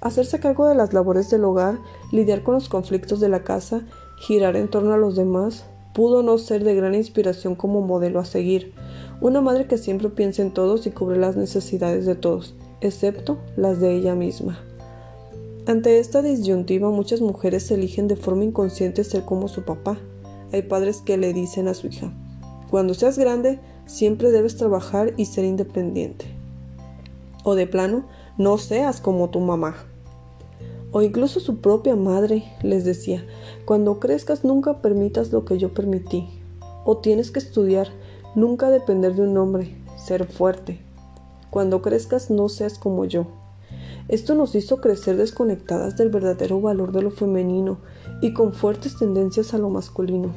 [0.00, 1.78] Hacerse cargo de las labores del hogar,
[2.12, 3.82] lidiar con los conflictos de la casa,
[4.18, 8.24] girar en torno a los demás, pudo no ser de gran inspiración como modelo a
[8.24, 8.72] seguir.
[9.20, 13.80] Una madre que siempre piensa en todos y cubre las necesidades de todos, excepto las
[13.80, 14.58] de ella misma.
[15.66, 19.96] Ante esta disyuntiva muchas mujeres eligen de forma inconsciente ser como su papá.
[20.52, 22.12] Hay padres que le dicen a su hija,
[22.70, 26.26] cuando seas grande, siempre debes trabajar y ser independiente.
[27.44, 28.04] O de plano,
[28.36, 29.74] no seas como tu mamá.
[30.92, 33.24] O incluso su propia madre les decía,
[33.64, 36.28] cuando crezcas nunca permitas lo que yo permití.
[36.84, 37.88] O tienes que estudiar,
[38.34, 40.80] nunca depender de un hombre, ser fuerte.
[41.50, 43.26] Cuando crezcas no seas como yo.
[44.08, 47.78] Esto nos hizo crecer desconectadas del verdadero valor de lo femenino
[48.20, 50.32] y con fuertes tendencias a lo masculino.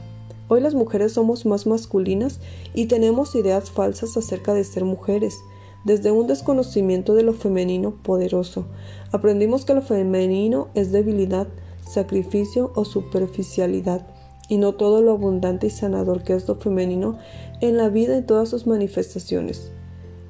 [0.47, 2.39] Hoy las mujeres somos más masculinas
[2.73, 5.37] y tenemos ideas falsas acerca de ser mujeres.
[5.83, 8.65] Desde un desconocimiento de lo femenino poderoso,
[9.11, 11.47] aprendimos que lo femenino es debilidad,
[11.85, 14.07] sacrificio o superficialidad,
[14.49, 17.17] y no todo lo abundante y sanador que es lo femenino
[17.59, 19.71] en la vida en todas sus manifestaciones.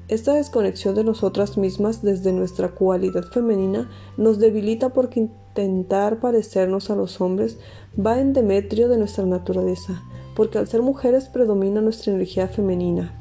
[0.08, 6.96] Esta desconexión de nosotras mismas desde nuestra cualidad femenina nos debilita porque intentar parecernos a
[6.96, 7.58] los hombres
[7.94, 10.02] va en demetrio de nuestra naturaleza,
[10.34, 13.12] porque al ser mujeres predomina nuestra energía femenina.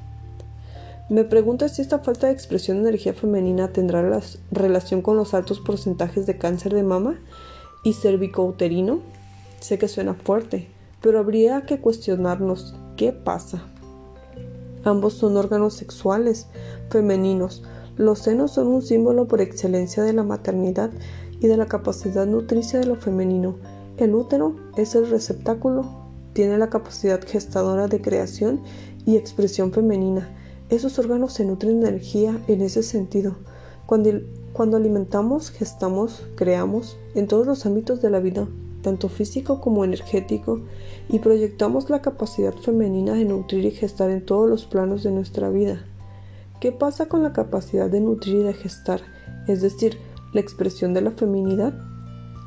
[1.10, 4.21] Me pregunto si esta falta de expresión de energía femenina tendrá
[4.52, 7.19] relación con los altos porcentajes de cáncer de mama
[7.84, 9.02] y cervicouterino.
[9.60, 10.69] Sé que suena fuerte,
[11.02, 13.67] pero habría que cuestionarnos qué pasa.
[14.88, 16.47] Ambos son órganos sexuales
[16.89, 17.62] femeninos.
[17.97, 20.91] Los senos son un símbolo por excelencia de la maternidad
[21.41, 23.58] y de la capacidad nutricia de lo femenino.
[23.97, 28.62] El útero es el receptáculo tiene la capacidad gestadora de creación
[29.06, 30.30] y expresión femenina.
[30.69, 33.36] Esos órganos se nutren de energía en ese sentido.
[33.88, 34.12] Cuando,
[34.54, 38.47] cuando alimentamos, gestamos, creamos en todos los ámbitos de la vida,
[38.88, 40.62] tanto físico como energético,
[41.10, 45.50] y proyectamos la capacidad femenina de nutrir y gestar en todos los planos de nuestra
[45.50, 45.84] vida.
[46.62, 49.02] ¿Qué pasa con la capacidad de nutrir y de gestar?
[49.45, 49.97] Es decir,
[50.32, 51.73] la expresión de la feminidad.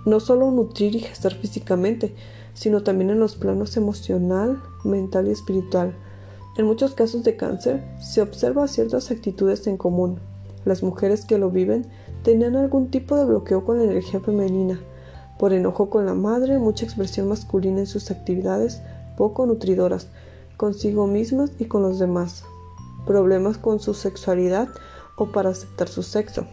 [0.07, 2.15] No solo nutrir y gestar físicamente,
[2.55, 5.95] sino también en los planos emocional, mental y espiritual.
[6.57, 10.21] En muchos casos de cáncer se observa ciertas actitudes en común.
[10.65, 11.85] Las mujeres que lo viven
[12.23, 14.81] tenían algún tipo de bloqueo con la energía femenina,
[15.41, 18.83] por enojo con la madre, mucha expresión masculina en sus actividades
[19.17, 20.09] poco nutridoras,
[20.59, 22.45] consigo mismas y con los demás,
[23.07, 24.69] problemas con su sexualidad
[25.17, 26.47] o para aceptar su sexo.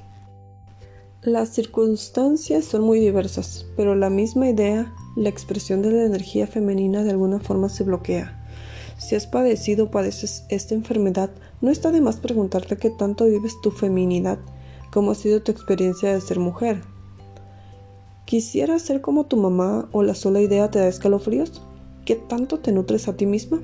[1.21, 7.03] Las circunstancias son muy diversas, pero la misma idea la expresión de la energía femenina
[7.03, 8.47] de alguna forma se bloquea.
[8.97, 13.59] Si has padecido o padeces esta enfermedad, no está de más preguntarte qué tanto vives
[13.61, 14.39] tu feminidad,
[14.93, 16.81] cómo ha sido tu experiencia de ser mujer.
[18.27, 21.61] ¿Quisieras ser como tu mamá o la sola idea te da escalofríos?
[22.03, 23.61] ¿Qué tanto te nutres a ti misma?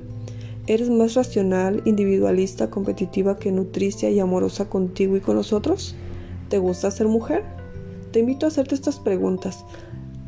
[0.66, 5.94] ¿Eres más racional, individualista, competitiva que nutricia y amorosa contigo y con los otros?
[6.48, 7.44] ¿Te gusta ser mujer?
[8.10, 9.66] Te invito a hacerte estas preguntas.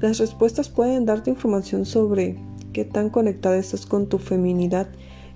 [0.00, 2.36] Las respuestas pueden darte información sobre
[2.74, 4.88] qué tan conectada estás con tu feminidad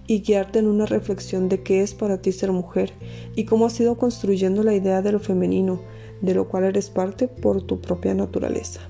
[0.08, 2.92] y guiarte en una reflexión de qué es para ti ser mujer
[3.34, 5.80] y cómo has ido construyendo la idea de lo femenino,
[6.20, 8.89] de lo cual eres parte por tu propia naturaleza.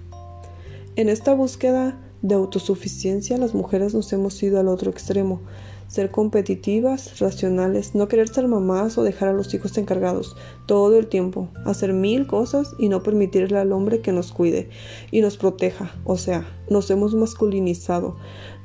[0.97, 5.41] En esta búsqueda de autosuficiencia, las mujeres nos hemos ido al otro extremo,
[5.87, 11.09] ser competitivas, racionales, no querer ser mamás o dejar a los hijos encargados todo el
[11.09, 14.69] tiempo, hacer mil cosas y no permitirle al hombre que nos cuide
[15.11, 15.93] y nos proteja.
[16.05, 18.17] O sea, nos hemos masculinizado.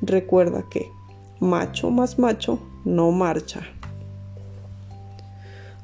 [0.01, 0.91] Recuerda que
[1.39, 3.61] macho más macho no marcha.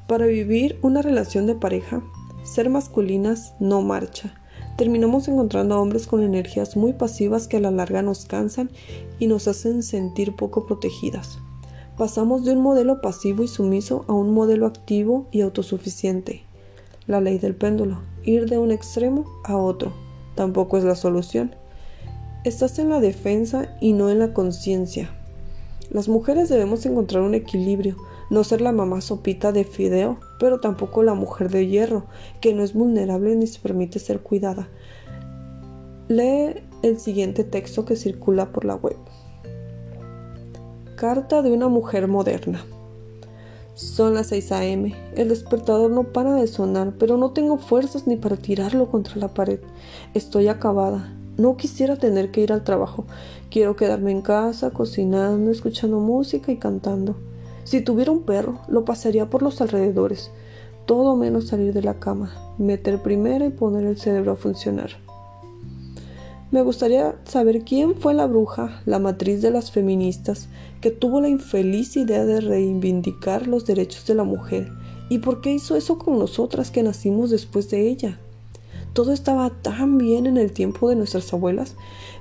[0.06, 2.02] Para vivir una relación de pareja,
[2.44, 4.41] ser masculinas no marcha.
[4.76, 8.70] Terminamos encontrando a hombres con energías muy pasivas que a la larga nos cansan
[9.18, 11.38] y nos hacen sentir poco protegidas.
[11.98, 16.42] Pasamos de un modelo pasivo y sumiso a un modelo activo y autosuficiente.
[17.06, 19.92] La ley del péndulo, ir de un extremo a otro,
[20.34, 21.54] tampoco es la solución.
[22.44, 25.10] Estás en la defensa y no en la conciencia.
[25.90, 27.96] Las mujeres debemos encontrar un equilibrio,
[28.30, 32.06] no ser la mamá sopita de fideo, pero tampoco la mujer de hierro,
[32.40, 34.68] que no es vulnerable ni se permite ser cuidada.
[36.08, 38.96] Lee el siguiente texto que circula por la web.
[40.96, 42.64] Carta de una mujer moderna.
[43.74, 44.92] Son las 6 a.m.
[45.14, 49.28] El despertador no para de sonar, pero no tengo fuerzas ni para tirarlo contra la
[49.28, 49.60] pared.
[50.12, 51.16] Estoy acabada.
[51.38, 53.04] No quisiera tener que ir al trabajo.
[53.48, 57.14] Quiero quedarme en casa, cocinando, escuchando música y cantando.
[57.64, 60.30] Si tuviera un perro, lo pasaría por los alrededores.
[60.86, 64.90] Todo menos salir de la cama, meter primero y poner el cerebro a funcionar.
[66.50, 70.48] Me gustaría saber quién fue la bruja, la matriz de las feministas,
[70.82, 74.70] que tuvo la infeliz idea de reivindicar los derechos de la mujer
[75.08, 78.18] y por qué hizo eso con nosotras que nacimos después de ella.
[78.92, 81.74] Todo estaba tan bien en el tiempo de nuestras abuelas.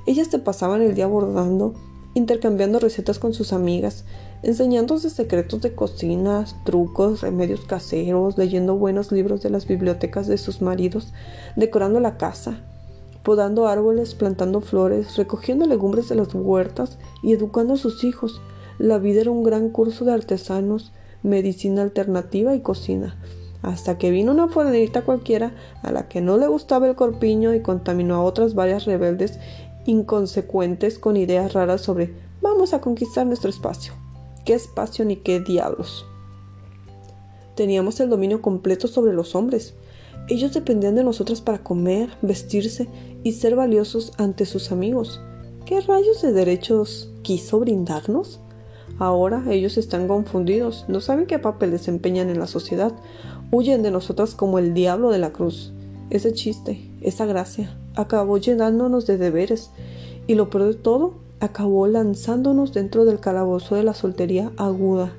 [0.05, 1.73] Ellas te pasaban el día bordando,
[2.13, 4.05] intercambiando recetas con sus amigas,
[4.43, 10.61] enseñándose secretos de cocina, trucos, remedios caseros, leyendo buenos libros de las bibliotecas de sus
[10.61, 11.13] maridos,
[11.55, 12.59] decorando la casa,
[13.23, 18.41] podando árboles, plantando flores, recogiendo legumbres de las huertas y educando a sus hijos.
[18.79, 23.17] La vida era un gran curso de artesanos, medicina alternativa y cocina,
[23.61, 27.61] hasta que vino una fulanita cualquiera a la que no le gustaba el corpiño y
[27.61, 29.37] contaminó a otras varias rebeldes
[29.85, 34.00] inconsecuentes con ideas raras sobre vamos a conquistar nuestro espacio.
[34.45, 36.05] ¿Qué espacio ni qué diablos?
[37.55, 39.75] Teníamos el dominio completo sobre los hombres.
[40.29, 42.89] Ellos dependían de nosotras para comer, vestirse
[43.23, 45.21] y ser valiosos ante sus amigos.
[45.65, 48.39] ¿Qué rayos de derechos quiso brindarnos?
[48.97, 52.93] Ahora ellos están confundidos, no saben qué papel desempeñan en la sociedad,
[53.51, 55.71] huyen de nosotras como el diablo de la cruz.
[56.09, 59.71] Ese chiste, esa gracia, acabó llenándonos de deberes
[60.27, 65.11] y lo peor de todo, acabó lanzándonos dentro del calabozo de la soltería aguda.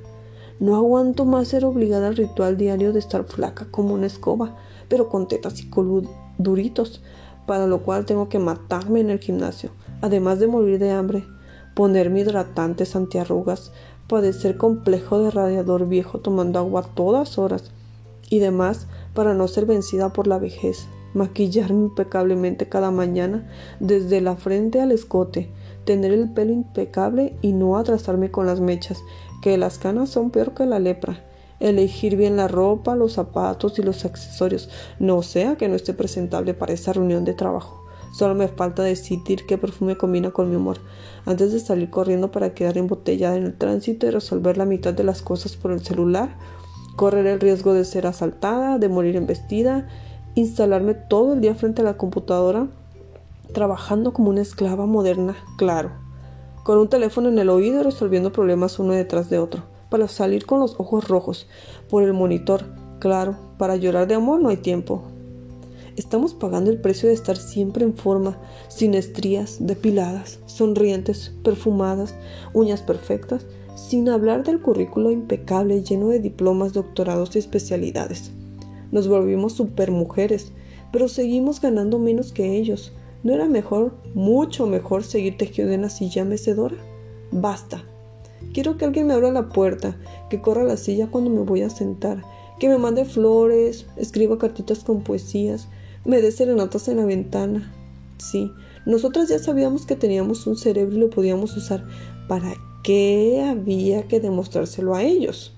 [0.60, 4.56] No aguanto más ser obligada al ritual diario de estar flaca como una escoba,
[4.88, 5.68] pero con tetas y
[6.38, 7.02] duritos,
[7.46, 11.24] para lo cual tengo que matarme en el gimnasio, además de morir de hambre,
[11.74, 13.72] ponerme hidratantes antiarrugas,
[14.06, 17.72] padecer complejo de radiador viejo tomando agua todas horas
[18.30, 24.36] y demás para no ser vencida por la vejez, maquillarme impecablemente cada mañana desde la
[24.36, 25.50] frente al escote,
[25.84, 29.02] tener el pelo impecable y no atrasarme con las mechas,
[29.42, 31.24] que las canas son peor que la lepra,
[31.60, 34.68] elegir bien la ropa, los zapatos y los accesorios,
[34.98, 37.82] no sea que no esté presentable para esa reunión de trabajo.
[38.12, 40.78] Solo me falta decidir qué perfume combina con mi humor,
[41.24, 45.04] antes de salir corriendo para quedar embotellada en el tránsito y resolver la mitad de
[45.04, 46.36] las cosas por el celular,
[46.94, 49.88] correr el riesgo de ser asaltada, de morir embestida,
[50.34, 52.68] instalarme todo el día frente a la computadora,
[53.52, 55.90] trabajando como una esclava moderna, claro,
[56.64, 60.46] con un teléfono en el oído y resolviendo problemas uno detrás de otro, para salir
[60.46, 61.46] con los ojos rojos,
[61.88, 62.64] por el monitor,
[62.98, 65.02] claro, para llorar de amor no hay tiempo,
[65.96, 68.38] Estamos pagando el precio de estar siempre en forma,
[68.68, 72.14] sin estrías, depiladas, sonrientes, perfumadas,
[72.54, 78.30] uñas perfectas, sin hablar del currículo impecable lleno de diplomas, doctorados y especialidades.
[78.90, 80.52] Nos volvimos supermujeres,
[80.92, 82.92] pero seguimos ganando menos que ellos.
[83.22, 86.76] ¿No era mejor, mucho mejor, seguir tejiendo en una silla mecedora?
[87.30, 87.84] Basta.
[88.52, 89.96] Quiero que alguien me abra la puerta,
[90.28, 92.22] que corra la silla cuando me voy a sentar,
[92.58, 95.68] que me mande flores, escriba cartitas con poesías,
[96.04, 97.72] me dé serenatas en la ventana.
[98.18, 98.50] Sí,
[98.86, 101.86] nosotras ya sabíamos que teníamos un cerebro y lo podíamos usar.
[102.28, 105.54] ¿Para qué había que demostrárselo a ellos?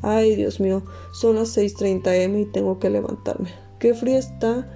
[0.00, 3.50] Ay, Dios mío, son las 6.30 m y tengo que levantarme.
[3.78, 4.68] Qué fría está,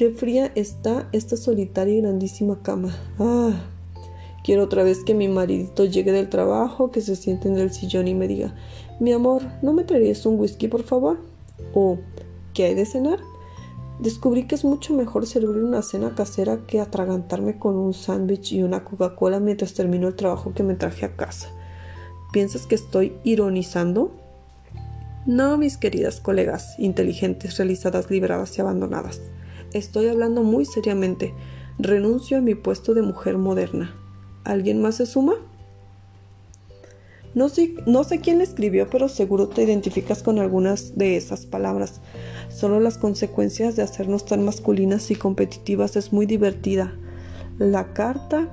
[0.00, 2.96] qué fría está esta solitaria y grandísima cama.
[3.18, 3.52] Ah,
[4.42, 8.08] quiero otra vez que mi maridito llegue del trabajo, que se siente en el sillón
[8.08, 8.54] y me diga,
[8.98, 11.18] mi amor, ¿no me traerías un whisky, por favor?
[11.74, 11.98] O,
[12.54, 13.18] ¿qué hay de cenar?
[13.98, 18.62] Descubrí que es mucho mejor servir una cena casera que atragantarme con un sándwich y
[18.62, 21.50] una Coca-Cola mientras termino el trabajo que me traje a casa.
[22.32, 24.12] ¿Piensas que estoy ironizando?
[25.26, 29.20] No, mis queridas colegas, inteligentes, realizadas, liberadas y abandonadas.
[29.72, 31.32] Estoy hablando muy seriamente.
[31.78, 33.94] Renuncio a mi puesto de mujer moderna.
[34.44, 35.34] ¿Alguien más se suma?
[37.34, 42.00] No sé, quién escribió, pero seguro te identificas con algunas de esas palabras.
[42.48, 46.92] Solo las consecuencias de hacernos tan masculinas y competitivas es muy divertida.
[47.58, 48.48] La carta,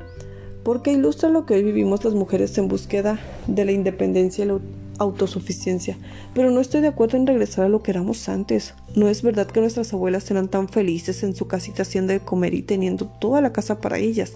[0.63, 4.59] porque ilustra lo que hoy vivimos las mujeres en búsqueda de la independencia y la
[4.97, 5.97] autosuficiencia.
[6.33, 8.73] Pero no estoy de acuerdo en regresar a lo que éramos antes.
[8.95, 12.53] No es verdad que nuestras abuelas eran tan felices en su casita haciendo de comer
[12.53, 14.33] y teniendo toda la casa para ellas.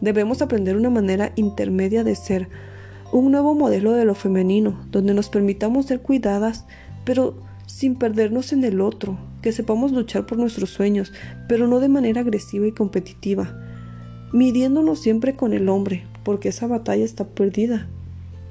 [0.00, 2.48] Debemos aprender una manera intermedia de ser
[3.12, 6.66] un nuevo modelo de lo femenino, donde nos permitamos ser cuidadas,
[7.04, 11.12] pero sin perdernos en el otro, que sepamos luchar por nuestros sueños,
[11.48, 13.54] pero no de manera agresiva y competitiva,
[14.32, 17.88] midiéndonos siempre con el hombre, porque esa batalla está perdida.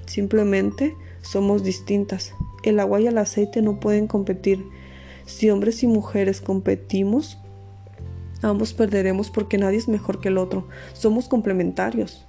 [0.05, 2.33] Simplemente somos distintas.
[2.63, 4.65] El agua y el aceite no pueden competir.
[5.25, 7.39] Si hombres y mujeres competimos,
[8.41, 10.67] ambos perderemos porque nadie es mejor que el otro.
[10.93, 12.25] Somos complementarios.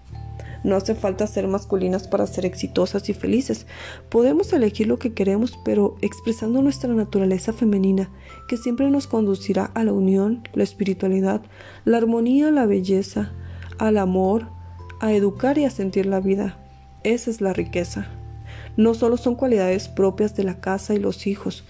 [0.64, 3.66] No hace falta ser masculinas para ser exitosas y felices.
[4.09, 8.11] Podemos elegir lo que queremos, pero expresando nuestra naturaleza femenina,
[8.49, 11.42] que siempre nos conducirá a la unión, la espiritualidad,
[11.84, 13.32] la armonía, la belleza,
[13.78, 14.49] al amor,
[15.01, 16.59] a educar y a sentir la vida.
[17.05, 18.09] Esa es la riqueza.
[18.77, 21.64] No solo son cualidades propias de la casa y los hijos,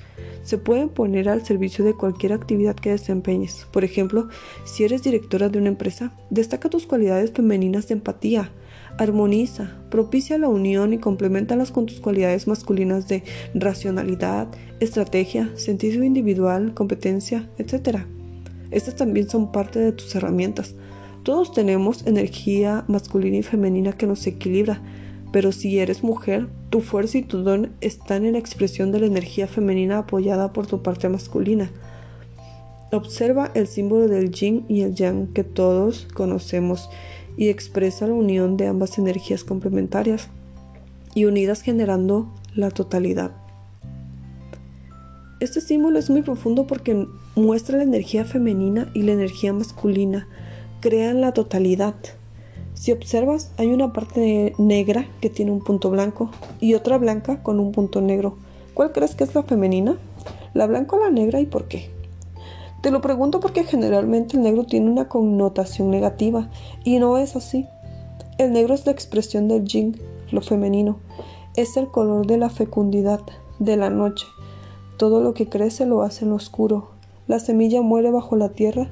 [0.47, 3.67] se pueden poner al servicio de cualquier actividad que desempeñes.
[3.73, 4.29] Por ejemplo,
[4.65, 8.53] si eres directora de una empresa, destaca tus cualidades femeninas de empatía,
[8.97, 14.47] armoniza, propicia la unión y complementalas con tus cualidades masculinas de racionalidad,
[14.79, 18.05] estrategia, sentido individual, competencia, etc.
[18.71, 20.77] Estas también son parte de tus herramientas.
[21.25, 24.81] Todos tenemos energía masculina y femenina que nos equilibra,
[25.33, 29.07] pero si eres mujer, tu fuerza y tu don están en la expresión de la
[29.07, 31.71] energía femenina apoyada por tu parte masculina.
[32.93, 36.89] Observa el símbolo del yin y el yang que todos conocemos
[37.37, 40.29] y expresa la unión de ambas energías complementarias
[41.15, 43.33] y unidas generando la totalidad.
[45.39, 50.29] Este símbolo es muy profundo porque muestra la energía femenina y la energía masculina,
[50.81, 51.95] crean la totalidad.
[52.77, 57.59] Si observas, hay una parte negra que tiene un punto blanco y otra blanca con
[57.59, 58.37] un punto negro.
[58.75, 59.97] ¿Cuál crees que es la femenina?
[60.53, 61.91] ¿La blanca o la negra y por qué?
[62.83, 66.51] Te lo pregunto porque generalmente el negro tiene una connotación negativa
[66.85, 67.67] y no es así.
[68.37, 69.99] El negro es la expresión del yin,
[70.31, 70.99] lo femenino.
[71.57, 73.23] Es el color de la fecundidad,
[73.59, 74.27] de la noche.
[74.99, 76.91] Todo lo que crece lo hace en lo oscuro.
[77.27, 78.91] La semilla muere bajo la tierra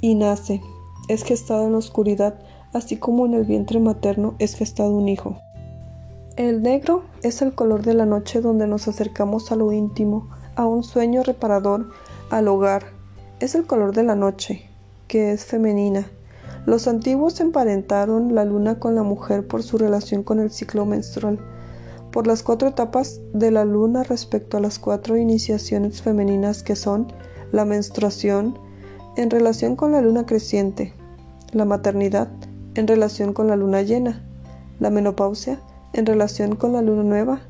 [0.00, 0.62] y nace.
[1.08, 2.38] Es gestado en la oscuridad,
[2.72, 5.38] así como en el vientre materno es gestado un hijo.
[6.36, 10.66] El negro es el color de la noche donde nos acercamos a lo íntimo, a
[10.66, 11.90] un sueño reparador,
[12.30, 12.84] al hogar,
[13.40, 14.68] es el color de la noche,
[15.08, 16.10] que es femenina.
[16.64, 21.38] Los antiguos emparentaron la luna con la mujer por su relación con el ciclo menstrual,
[22.12, 27.12] por las cuatro etapas de la luna respecto a las cuatro iniciaciones femeninas que son
[27.50, 28.58] la menstruación
[29.16, 30.94] en relación con la luna creciente,
[31.52, 32.28] la maternidad
[32.74, 34.22] en relación con la luna llena,
[34.80, 35.60] la menopausia
[35.92, 37.42] en relación con la luna nueva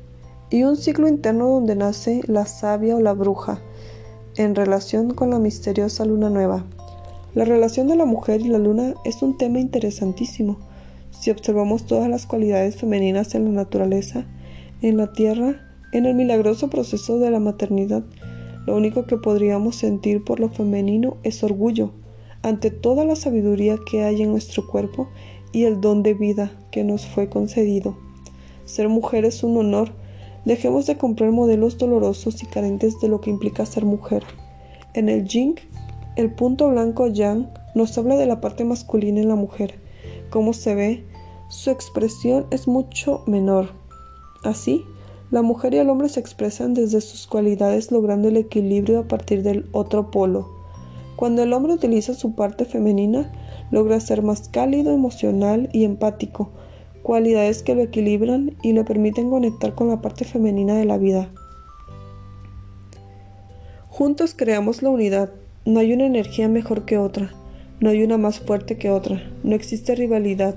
[0.49, 3.61] y un ciclo interno donde nace la sabia o la bruja,
[4.35, 6.65] en relación con la misteriosa luna nueva.
[7.33, 10.57] La relación de la mujer y la luna es un tema interesantísimo.
[11.09, 14.25] Si observamos todas las cualidades femeninas en la naturaleza,
[14.81, 15.55] en la tierra,
[15.91, 18.03] en el milagroso proceso de la maternidad,
[18.67, 21.91] lo único que podríamos sentir por lo femenino es orgullo
[22.43, 25.09] ante toda la sabiduría que hay en nuestro cuerpo
[25.51, 27.97] y el don de vida que nos fue concedido.
[28.65, 29.91] Ser mujer es un honor
[30.45, 34.23] Dejemos de comprar modelos dolorosos y carentes de lo que implica ser mujer.
[34.93, 35.55] En el Jing,
[36.17, 39.75] el punto blanco Yang nos habla de la parte masculina en la mujer.
[40.29, 41.05] Como se ve,
[41.49, 43.69] su expresión es mucho menor.
[44.43, 44.83] Así,
[45.31, 49.43] la mujer y el hombre se expresan desde sus cualidades logrando el equilibrio a partir
[49.43, 50.49] del otro polo.
[51.15, 53.31] Cuando el hombre utiliza su parte femenina,
[53.71, 56.51] logra ser más cálido, emocional y empático,
[57.03, 61.29] cualidades que lo equilibran y le permiten conectar con la parte femenina de la vida.
[63.89, 65.29] Juntos creamos la unidad.
[65.65, 67.31] No hay una energía mejor que otra.
[67.79, 69.21] No hay una más fuerte que otra.
[69.43, 70.55] No existe rivalidad.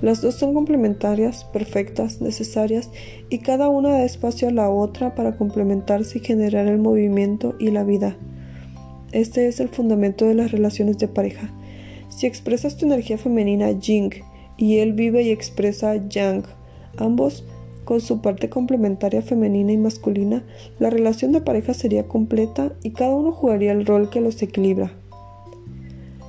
[0.00, 2.90] Las dos son complementarias, perfectas, necesarias
[3.28, 7.70] y cada una da espacio a la otra para complementarse y generar el movimiento y
[7.70, 8.16] la vida.
[9.12, 11.50] Este es el fundamento de las relaciones de pareja.
[12.08, 14.10] Si expresas tu energía femenina Jing
[14.56, 16.44] y él vive y expresa Yang,
[16.96, 17.44] ambos
[17.84, 20.44] con su parte complementaria femenina y masculina,
[20.78, 24.92] la relación de pareja sería completa y cada uno jugaría el rol que los equilibra.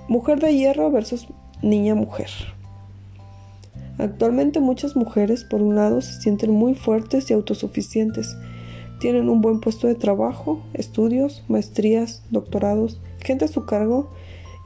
[0.10, 1.28] Mujer de hierro versus
[1.62, 2.30] niña mujer.
[3.98, 8.36] Actualmente muchas mujeres, por un lado, se sienten muy fuertes y autosuficientes.
[9.04, 14.08] Tienen un buen puesto de trabajo, estudios, maestrías, doctorados, gente a su cargo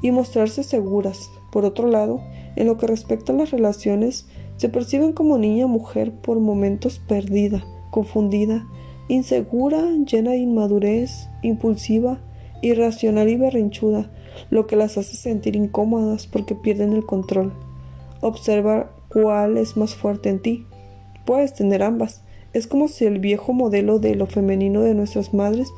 [0.03, 1.31] y mostrarse seguras.
[1.51, 2.21] Por otro lado,
[2.55, 4.27] en lo que respecta a las relaciones,
[4.57, 8.67] se perciben como niña mujer por momentos perdida, confundida,
[9.07, 12.19] insegura, llena de inmadurez, impulsiva,
[12.61, 14.11] irracional y berrinchuda,
[14.51, 17.53] lo que las hace sentir incómodas porque pierden el control.
[18.21, 20.67] Observa cuál es más fuerte en ti.
[21.25, 22.21] Puedes tener ambas.
[22.58, 25.72] Es como si el viejo modelo de lo femenino de nuestras madres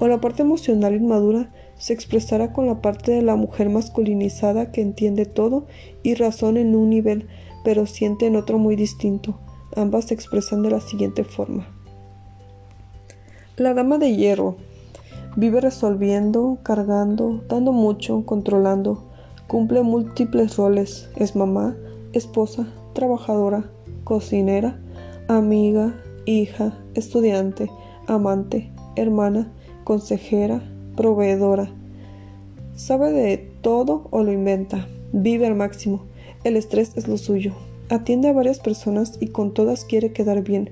[0.00, 4.80] o la parte emocional inmadura se expresara con la parte de la mujer masculinizada que
[4.80, 5.66] entiende todo
[6.02, 7.28] y razona en un nivel,
[7.62, 9.38] pero siente en otro muy distinto.
[9.76, 11.68] Ambas se expresan de la siguiente forma.
[13.56, 14.56] La dama de hierro
[15.36, 19.04] vive resolviendo, cargando, dando mucho, controlando,
[19.46, 21.76] cumple múltiples roles, es mamá,
[22.14, 23.70] esposa, trabajadora,
[24.02, 24.80] cocinera,
[25.28, 25.94] amiga,
[26.26, 27.70] hija, estudiante,
[28.06, 29.50] amante, hermana,
[29.84, 30.62] consejera,
[30.96, 31.70] proveedora.
[32.74, 34.86] Sabe de todo o lo inventa.
[35.12, 36.02] Vive al máximo.
[36.44, 37.54] El estrés es lo suyo.
[37.88, 40.70] Atiende a varias personas y con todas quiere quedar bien.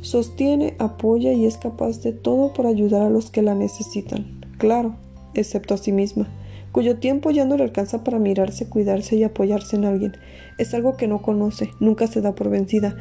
[0.00, 4.40] Sostiene, apoya y es capaz de todo por ayudar a los que la necesitan.
[4.58, 4.96] Claro,
[5.34, 6.28] excepto a sí misma
[6.74, 10.16] cuyo tiempo ya no le alcanza para mirarse, cuidarse y apoyarse en alguien.
[10.58, 12.96] Es algo que no conoce, nunca se da por vencida.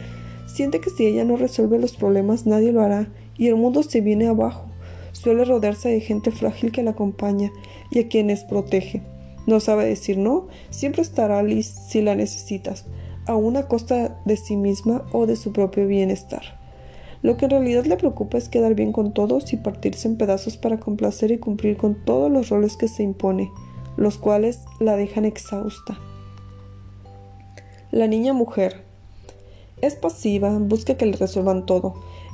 [0.46, 4.02] Siente que si ella no resuelve los problemas nadie lo hará y el mundo se
[4.02, 4.66] viene abajo.
[5.12, 7.52] Suele rodearse de gente frágil que la acompaña
[7.92, 9.02] y a quienes protege.
[9.46, 12.86] No sabe decir no, siempre estará Liz si la necesitas,
[13.26, 16.60] a una costa de sí misma o de su propio bienestar.
[17.22, 20.58] Lo que en realidad le preocupa es quedar bien con todos y partirse en pedazos
[20.58, 23.50] para complacer y cumplir con todos los roles que se impone,
[23.96, 25.98] los cuales la dejan exhausta.
[27.92, 28.84] La niña mujer
[29.86, 31.94] es pasiva, busca que le resuelvan todo.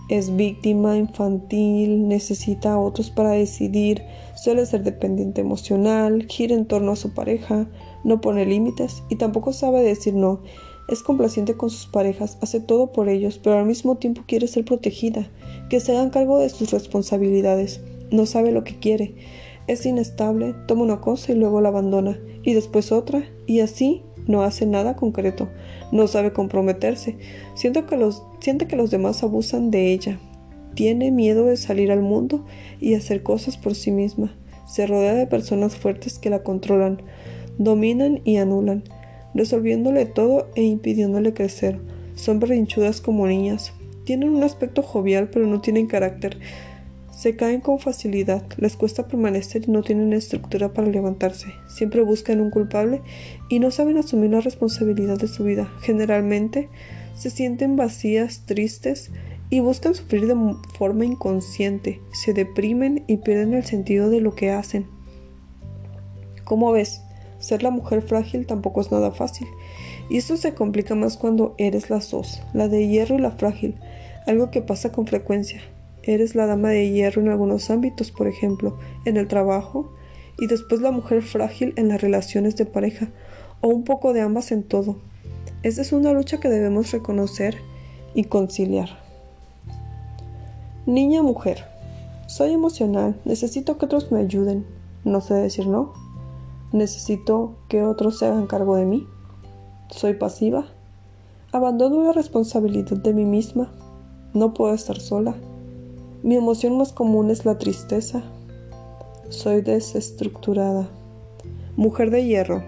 [0.10, 4.04] Es víctima, infantil, necesita a otros para decidir,
[4.36, 7.68] suele ser dependiente emocional, gira en torno a su pareja,
[8.04, 10.42] no pone límites y tampoco sabe decir no
[10.90, 14.66] es complaciente con sus parejas, hace todo por ellos, pero al mismo tiempo quiere ser
[14.66, 15.30] protegida,
[15.70, 17.82] que se hagan cargo de sus responsabilidades.
[18.12, 19.14] No sabe lo que quiere.
[19.68, 24.44] Es inestable, toma una cosa y luego la abandona, y después otra, y así no
[24.44, 25.50] hace nada concreto.
[25.92, 27.18] No sabe comprometerse.
[27.56, 30.20] Siente que los, siente que los demás abusan de ella.
[30.76, 32.46] Tiene miedo de salir al mundo
[32.80, 34.34] y hacer cosas por sí misma.
[34.66, 37.02] Se rodea de personas fuertes que la controlan,
[37.58, 38.84] dominan y anulan
[39.34, 41.80] resolviéndole todo e impidiéndole crecer.
[42.16, 43.74] Son berrinchudas como niñas.
[44.04, 46.38] Tienen un aspecto jovial pero no tienen carácter.
[47.20, 51.48] Se caen con facilidad, les cuesta permanecer y no tienen estructura para levantarse.
[51.68, 53.02] Siempre buscan un culpable
[53.50, 55.70] y no saben asumir la responsabilidad de su vida.
[55.82, 56.70] Generalmente
[57.16, 59.12] se sienten vacías, tristes
[59.50, 62.00] y buscan sufrir de forma inconsciente.
[62.14, 64.88] Se deprimen y pierden el sentido de lo que hacen.
[66.46, 67.02] ¿Cómo ves?
[67.40, 69.50] Ser la mujer frágil tampoco es nada fácil.
[70.10, 73.76] Y esto se complica más cuando eres la sos, la de hierro y la frágil,
[74.26, 75.62] algo que pasa con frecuencia.
[76.10, 79.94] Eres la dama de hierro en algunos ámbitos, por ejemplo, en el trabajo,
[80.40, 83.10] y después la mujer frágil en las relaciones de pareja,
[83.62, 84.96] o un poco de ambas en todo.
[85.62, 87.58] Esta es una lucha que debemos reconocer
[88.16, 88.90] y conciliar.
[90.88, 91.66] Niña mujer.
[92.26, 94.66] Soy emocional, necesito que otros me ayuden.
[95.04, 95.94] No sé decir no.
[96.74, 99.08] Necesito que otros se hagan cargo de mí.
[99.92, 100.66] Soy pasiva.
[101.52, 103.72] Abandono la responsabilidad de mí misma.
[104.34, 105.36] No puedo estar sola.
[106.22, 108.24] Mi emoción más común es la tristeza.
[109.30, 110.90] Soy desestructurada.
[111.78, 112.62] Mujer de hierro.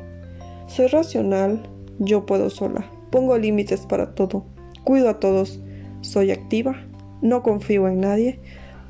[0.67, 1.61] Soy racional.
[1.99, 2.89] Yo puedo sola.
[3.09, 4.45] Pongo límites para todo.
[4.85, 5.59] Cuido a todos.
[5.99, 6.77] Soy activa.
[7.21, 8.39] No confío en nadie.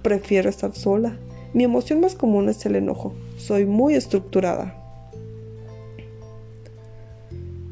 [0.03, 1.17] Prefiero estar sola.
[1.53, 3.13] Mi emoción más común es el enojo.
[3.37, 4.77] Soy muy estructurada.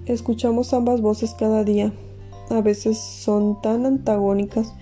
[0.08, 1.94] Escuchamos ambas voces cada día.
[2.50, 4.74] A veces son tan antagónicas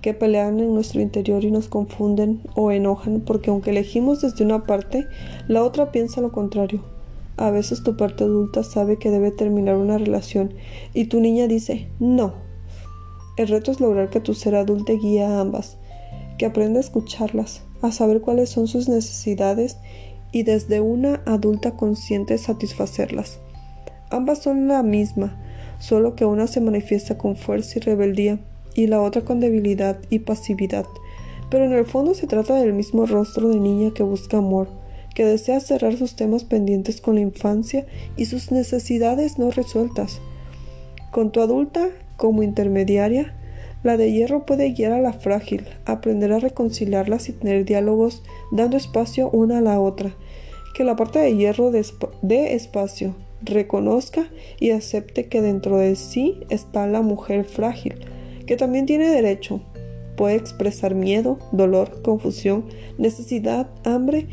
[0.00, 4.64] que pelean en nuestro interior y nos confunden o enojan porque aunque elegimos desde una
[4.64, 5.06] parte,
[5.48, 6.82] la otra piensa lo contrario.
[7.36, 10.54] A veces tu parte adulta sabe que debe terminar una relación
[10.94, 12.34] y tu niña dice no.
[13.36, 15.78] El reto es lograr que tu ser adulto guíe a ambas,
[16.38, 19.78] que aprenda a escucharlas, a saber cuáles son sus necesidades
[20.32, 23.40] y desde una adulta consciente satisfacerlas.
[24.10, 25.40] Ambas son la misma,
[25.78, 28.40] solo que una se manifiesta con fuerza y rebeldía
[28.74, 30.86] y la otra con debilidad y pasividad.
[31.50, 34.68] Pero en el fondo se trata del mismo rostro de niña que busca amor,
[35.14, 40.20] que desea cerrar sus temas pendientes con la infancia y sus necesidades no resueltas.
[41.10, 43.34] Con tu adulta como intermediaria,
[43.82, 48.76] la de hierro puede guiar a la frágil, aprender a reconciliarlas y tener diálogos dando
[48.76, 50.14] espacio una a la otra.
[50.74, 56.86] Que la parte de hierro dé espacio, reconozca y acepte que dentro de sí está
[56.86, 57.94] la mujer frágil,
[58.50, 59.60] que también tiene derecho.
[60.16, 62.64] Puede expresar miedo, dolor, confusión,
[62.98, 64.26] necesidad, hambre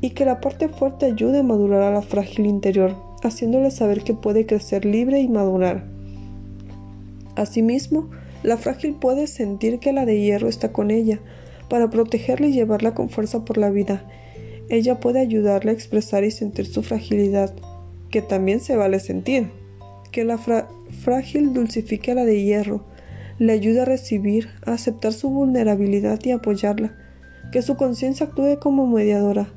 [0.00, 4.14] y que la parte fuerte ayude a madurar a la frágil interior, haciéndole saber que
[4.14, 5.84] puede crecer libre y madurar.
[7.36, 8.10] Asimismo,
[8.42, 11.20] la frágil puede sentir que la de hierro está con ella,
[11.68, 14.10] para protegerla y llevarla con fuerza por la vida.
[14.70, 17.54] Ella puede ayudarle a expresar y sentir su fragilidad,
[18.10, 19.50] que también se vale sentir.
[20.10, 20.36] Que la
[21.04, 22.84] frágil dulcifique a la de hierro,
[23.38, 26.96] le ayude a recibir, a aceptar su vulnerabilidad y apoyarla.
[27.52, 29.48] Que su conciencia actúe como mediadora,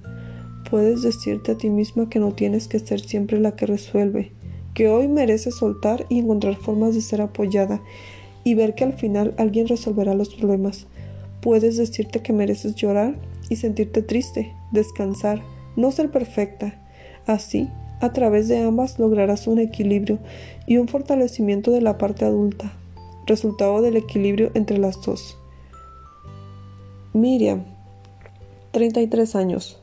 [0.70, 4.32] Puedes decirte a ti misma que no tienes que ser siempre la que resuelve,
[4.76, 7.82] que hoy mereces soltar y encontrar formas de ser apoyada
[8.44, 10.86] y ver que al final alguien resolverá los problemas.
[11.42, 13.16] Puedes decirte que mereces llorar
[13.50, 15.42] y sentirte triste, descansar,
[15.76, 16.80] no ser perfecta.
[17.26, 17.68] Así,
[18.00, 20.20] a través de ambas lograrás un equilibrio
[20.68, 22.74] y un fortalecimiento de la parte adulta,
[23.30, 25.38] resultado del equilibrio entre las dos.
[27.14, 27.64] Miriam,
[28.72, 29.82] 33 años.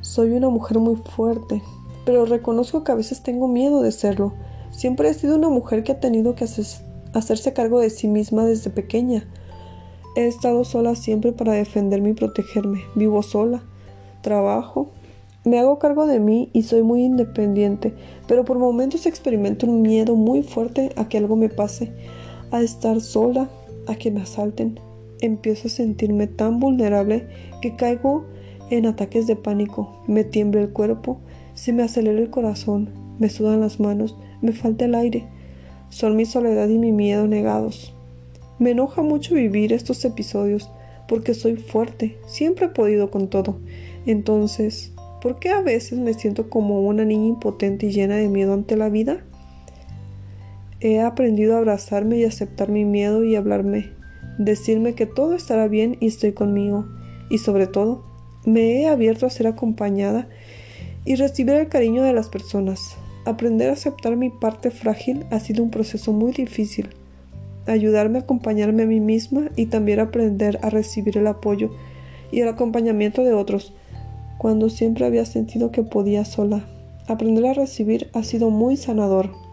[0.00, 1.62] Soy una mujer muy fuerte,
[2.06, 4.32] pero reconozco que a veces tengo miedo de serlo.
[4.70, 8.70] Siempre he sido una mujer que ha tenido que hacerse cargo de sí misma desde
[8.70, 9.28] pequeña.
[10.16, 12.84] He estado sola siempre para defenderme y protegerme.
[12.94, 13.62] Vivo sola,
[14.22, 14.88] trabajo,
[15.44, 17.94] me hago cargo de mí y soy muy independiente,
[18.26, 21.92] pero por momentos experimento un miedo muy fuerte a que algo me pase,
[22.50, 23.48] a estar sola,
[23.86, 24.78] a que me asalten.
[25.20, 27.26] Empiezo a sentirme tan vulnerable
[27.60, 28.24] que caigo
[28.70, 31.18] en ataques de pánico, me tiembla el cuerpo,
[31.54, 35.26] se me acelera el corazón, me sudan las manos, me falta el aire.
[35.88, 37.94] Son mi soledad y mi miedo negados.
[38.58, 40.70] Me enoja mucho vivir estos episodios
[41.08, 43.58] porque soy fuerte, siempre he podido con todo.
[44.04, 44.92] Entonces,
[45.22, 48.76] ¿por qué a veces me siento como una niña impotente y llena de miedo ante
[48.76, 49.24] la vida?
[50.80, 53.90] He aprendido a abrazarme y aceptar mi miedo y hablarme,
[54.38, 56.86] decirme que todo estará bien y estoy conmigo,
[57.30, 58.04] y sobre todo,
[58.44, 60.28] me he abierto a ser acompañada
[61.04, 62.96] y recibir el cariño de las personas.
[63.24, 66.90] Aprender a aceptar mi parte frágil ha sido un proceso muy difícil.
[67.66, 71.70] Ayudarme a acompañarme a mí misma y también aprender a recibir el apoyo
[72.30, 73.74] y el acompañamiento de otros
[74.38, 76.64] cuando siempre había sentido que podía sola.
[77.08, 79.47] Aprender a recibir ha sido muy sanador.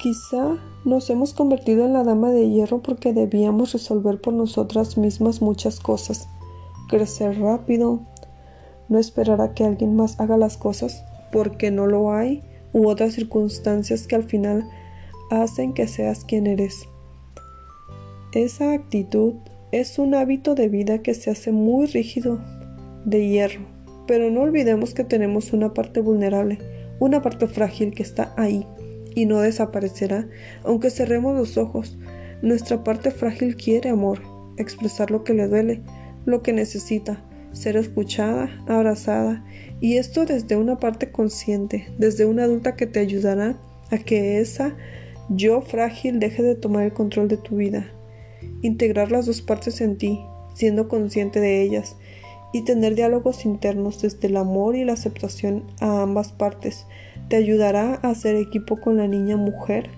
[0.00, 5.42] Quizá nos hemos convertido en la dama de hierro porque debíamos resolver por nosotras mismas
[5.42, 6.26] muchas cosas,
[6.88, 8.00] crecer rápido,
[8.88, 12.42] no esperar a que alguien más haga las cosas porque no lo hay
[12.72, 14.66] u otras circunstancias que al final
[15.30, 16.88] hacen que seas quien eres.
[18.32, 19.34] Esa actitud
[19.70, 22.40] es un hábito de vida que se hace muy rígido,
[23.04, 23.66] de hierro,
[24.06, 26.58] pero no olvidemos que tenemos una parte vulnerable,
[27.00, 28.66] una parte frágil que está ahí
[29.14, 30.28] y no desaparecerá
[30.64, 31.98] aunque cerremos los ojos.
[32.42, 34.22] Nuestra parte frágil quiere amor,
[34.56, 35.82] expresar lo que le duele,
[36.24, 39.44] lo que necesita, ser escuchada, abrazada,
[39.80, 43.58] y esto desde una parte consciente, desde una adulta que te ayudará
[43.90, 44.76] a que esa
[45.28, 47.90] yo frágil deje de tomar el control de tu vida.
[48.62, 50.20] Integrar las dos partes en ti,
[50.54, 51.96] siendo consciente de ellas,
[52.52, 56.86] y tener diálogos internos desde el amor y la aceptación a ambas partes,
[57.30, 59.88] te ayudará a hacer equipo con la niña mujer,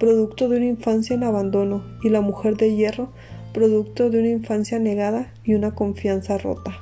[0.00, 3.12] producto de una infancia en abandono, y la mujer de hierro,
[3.54, 6.76] producto de una infancia negada y una confianza rota.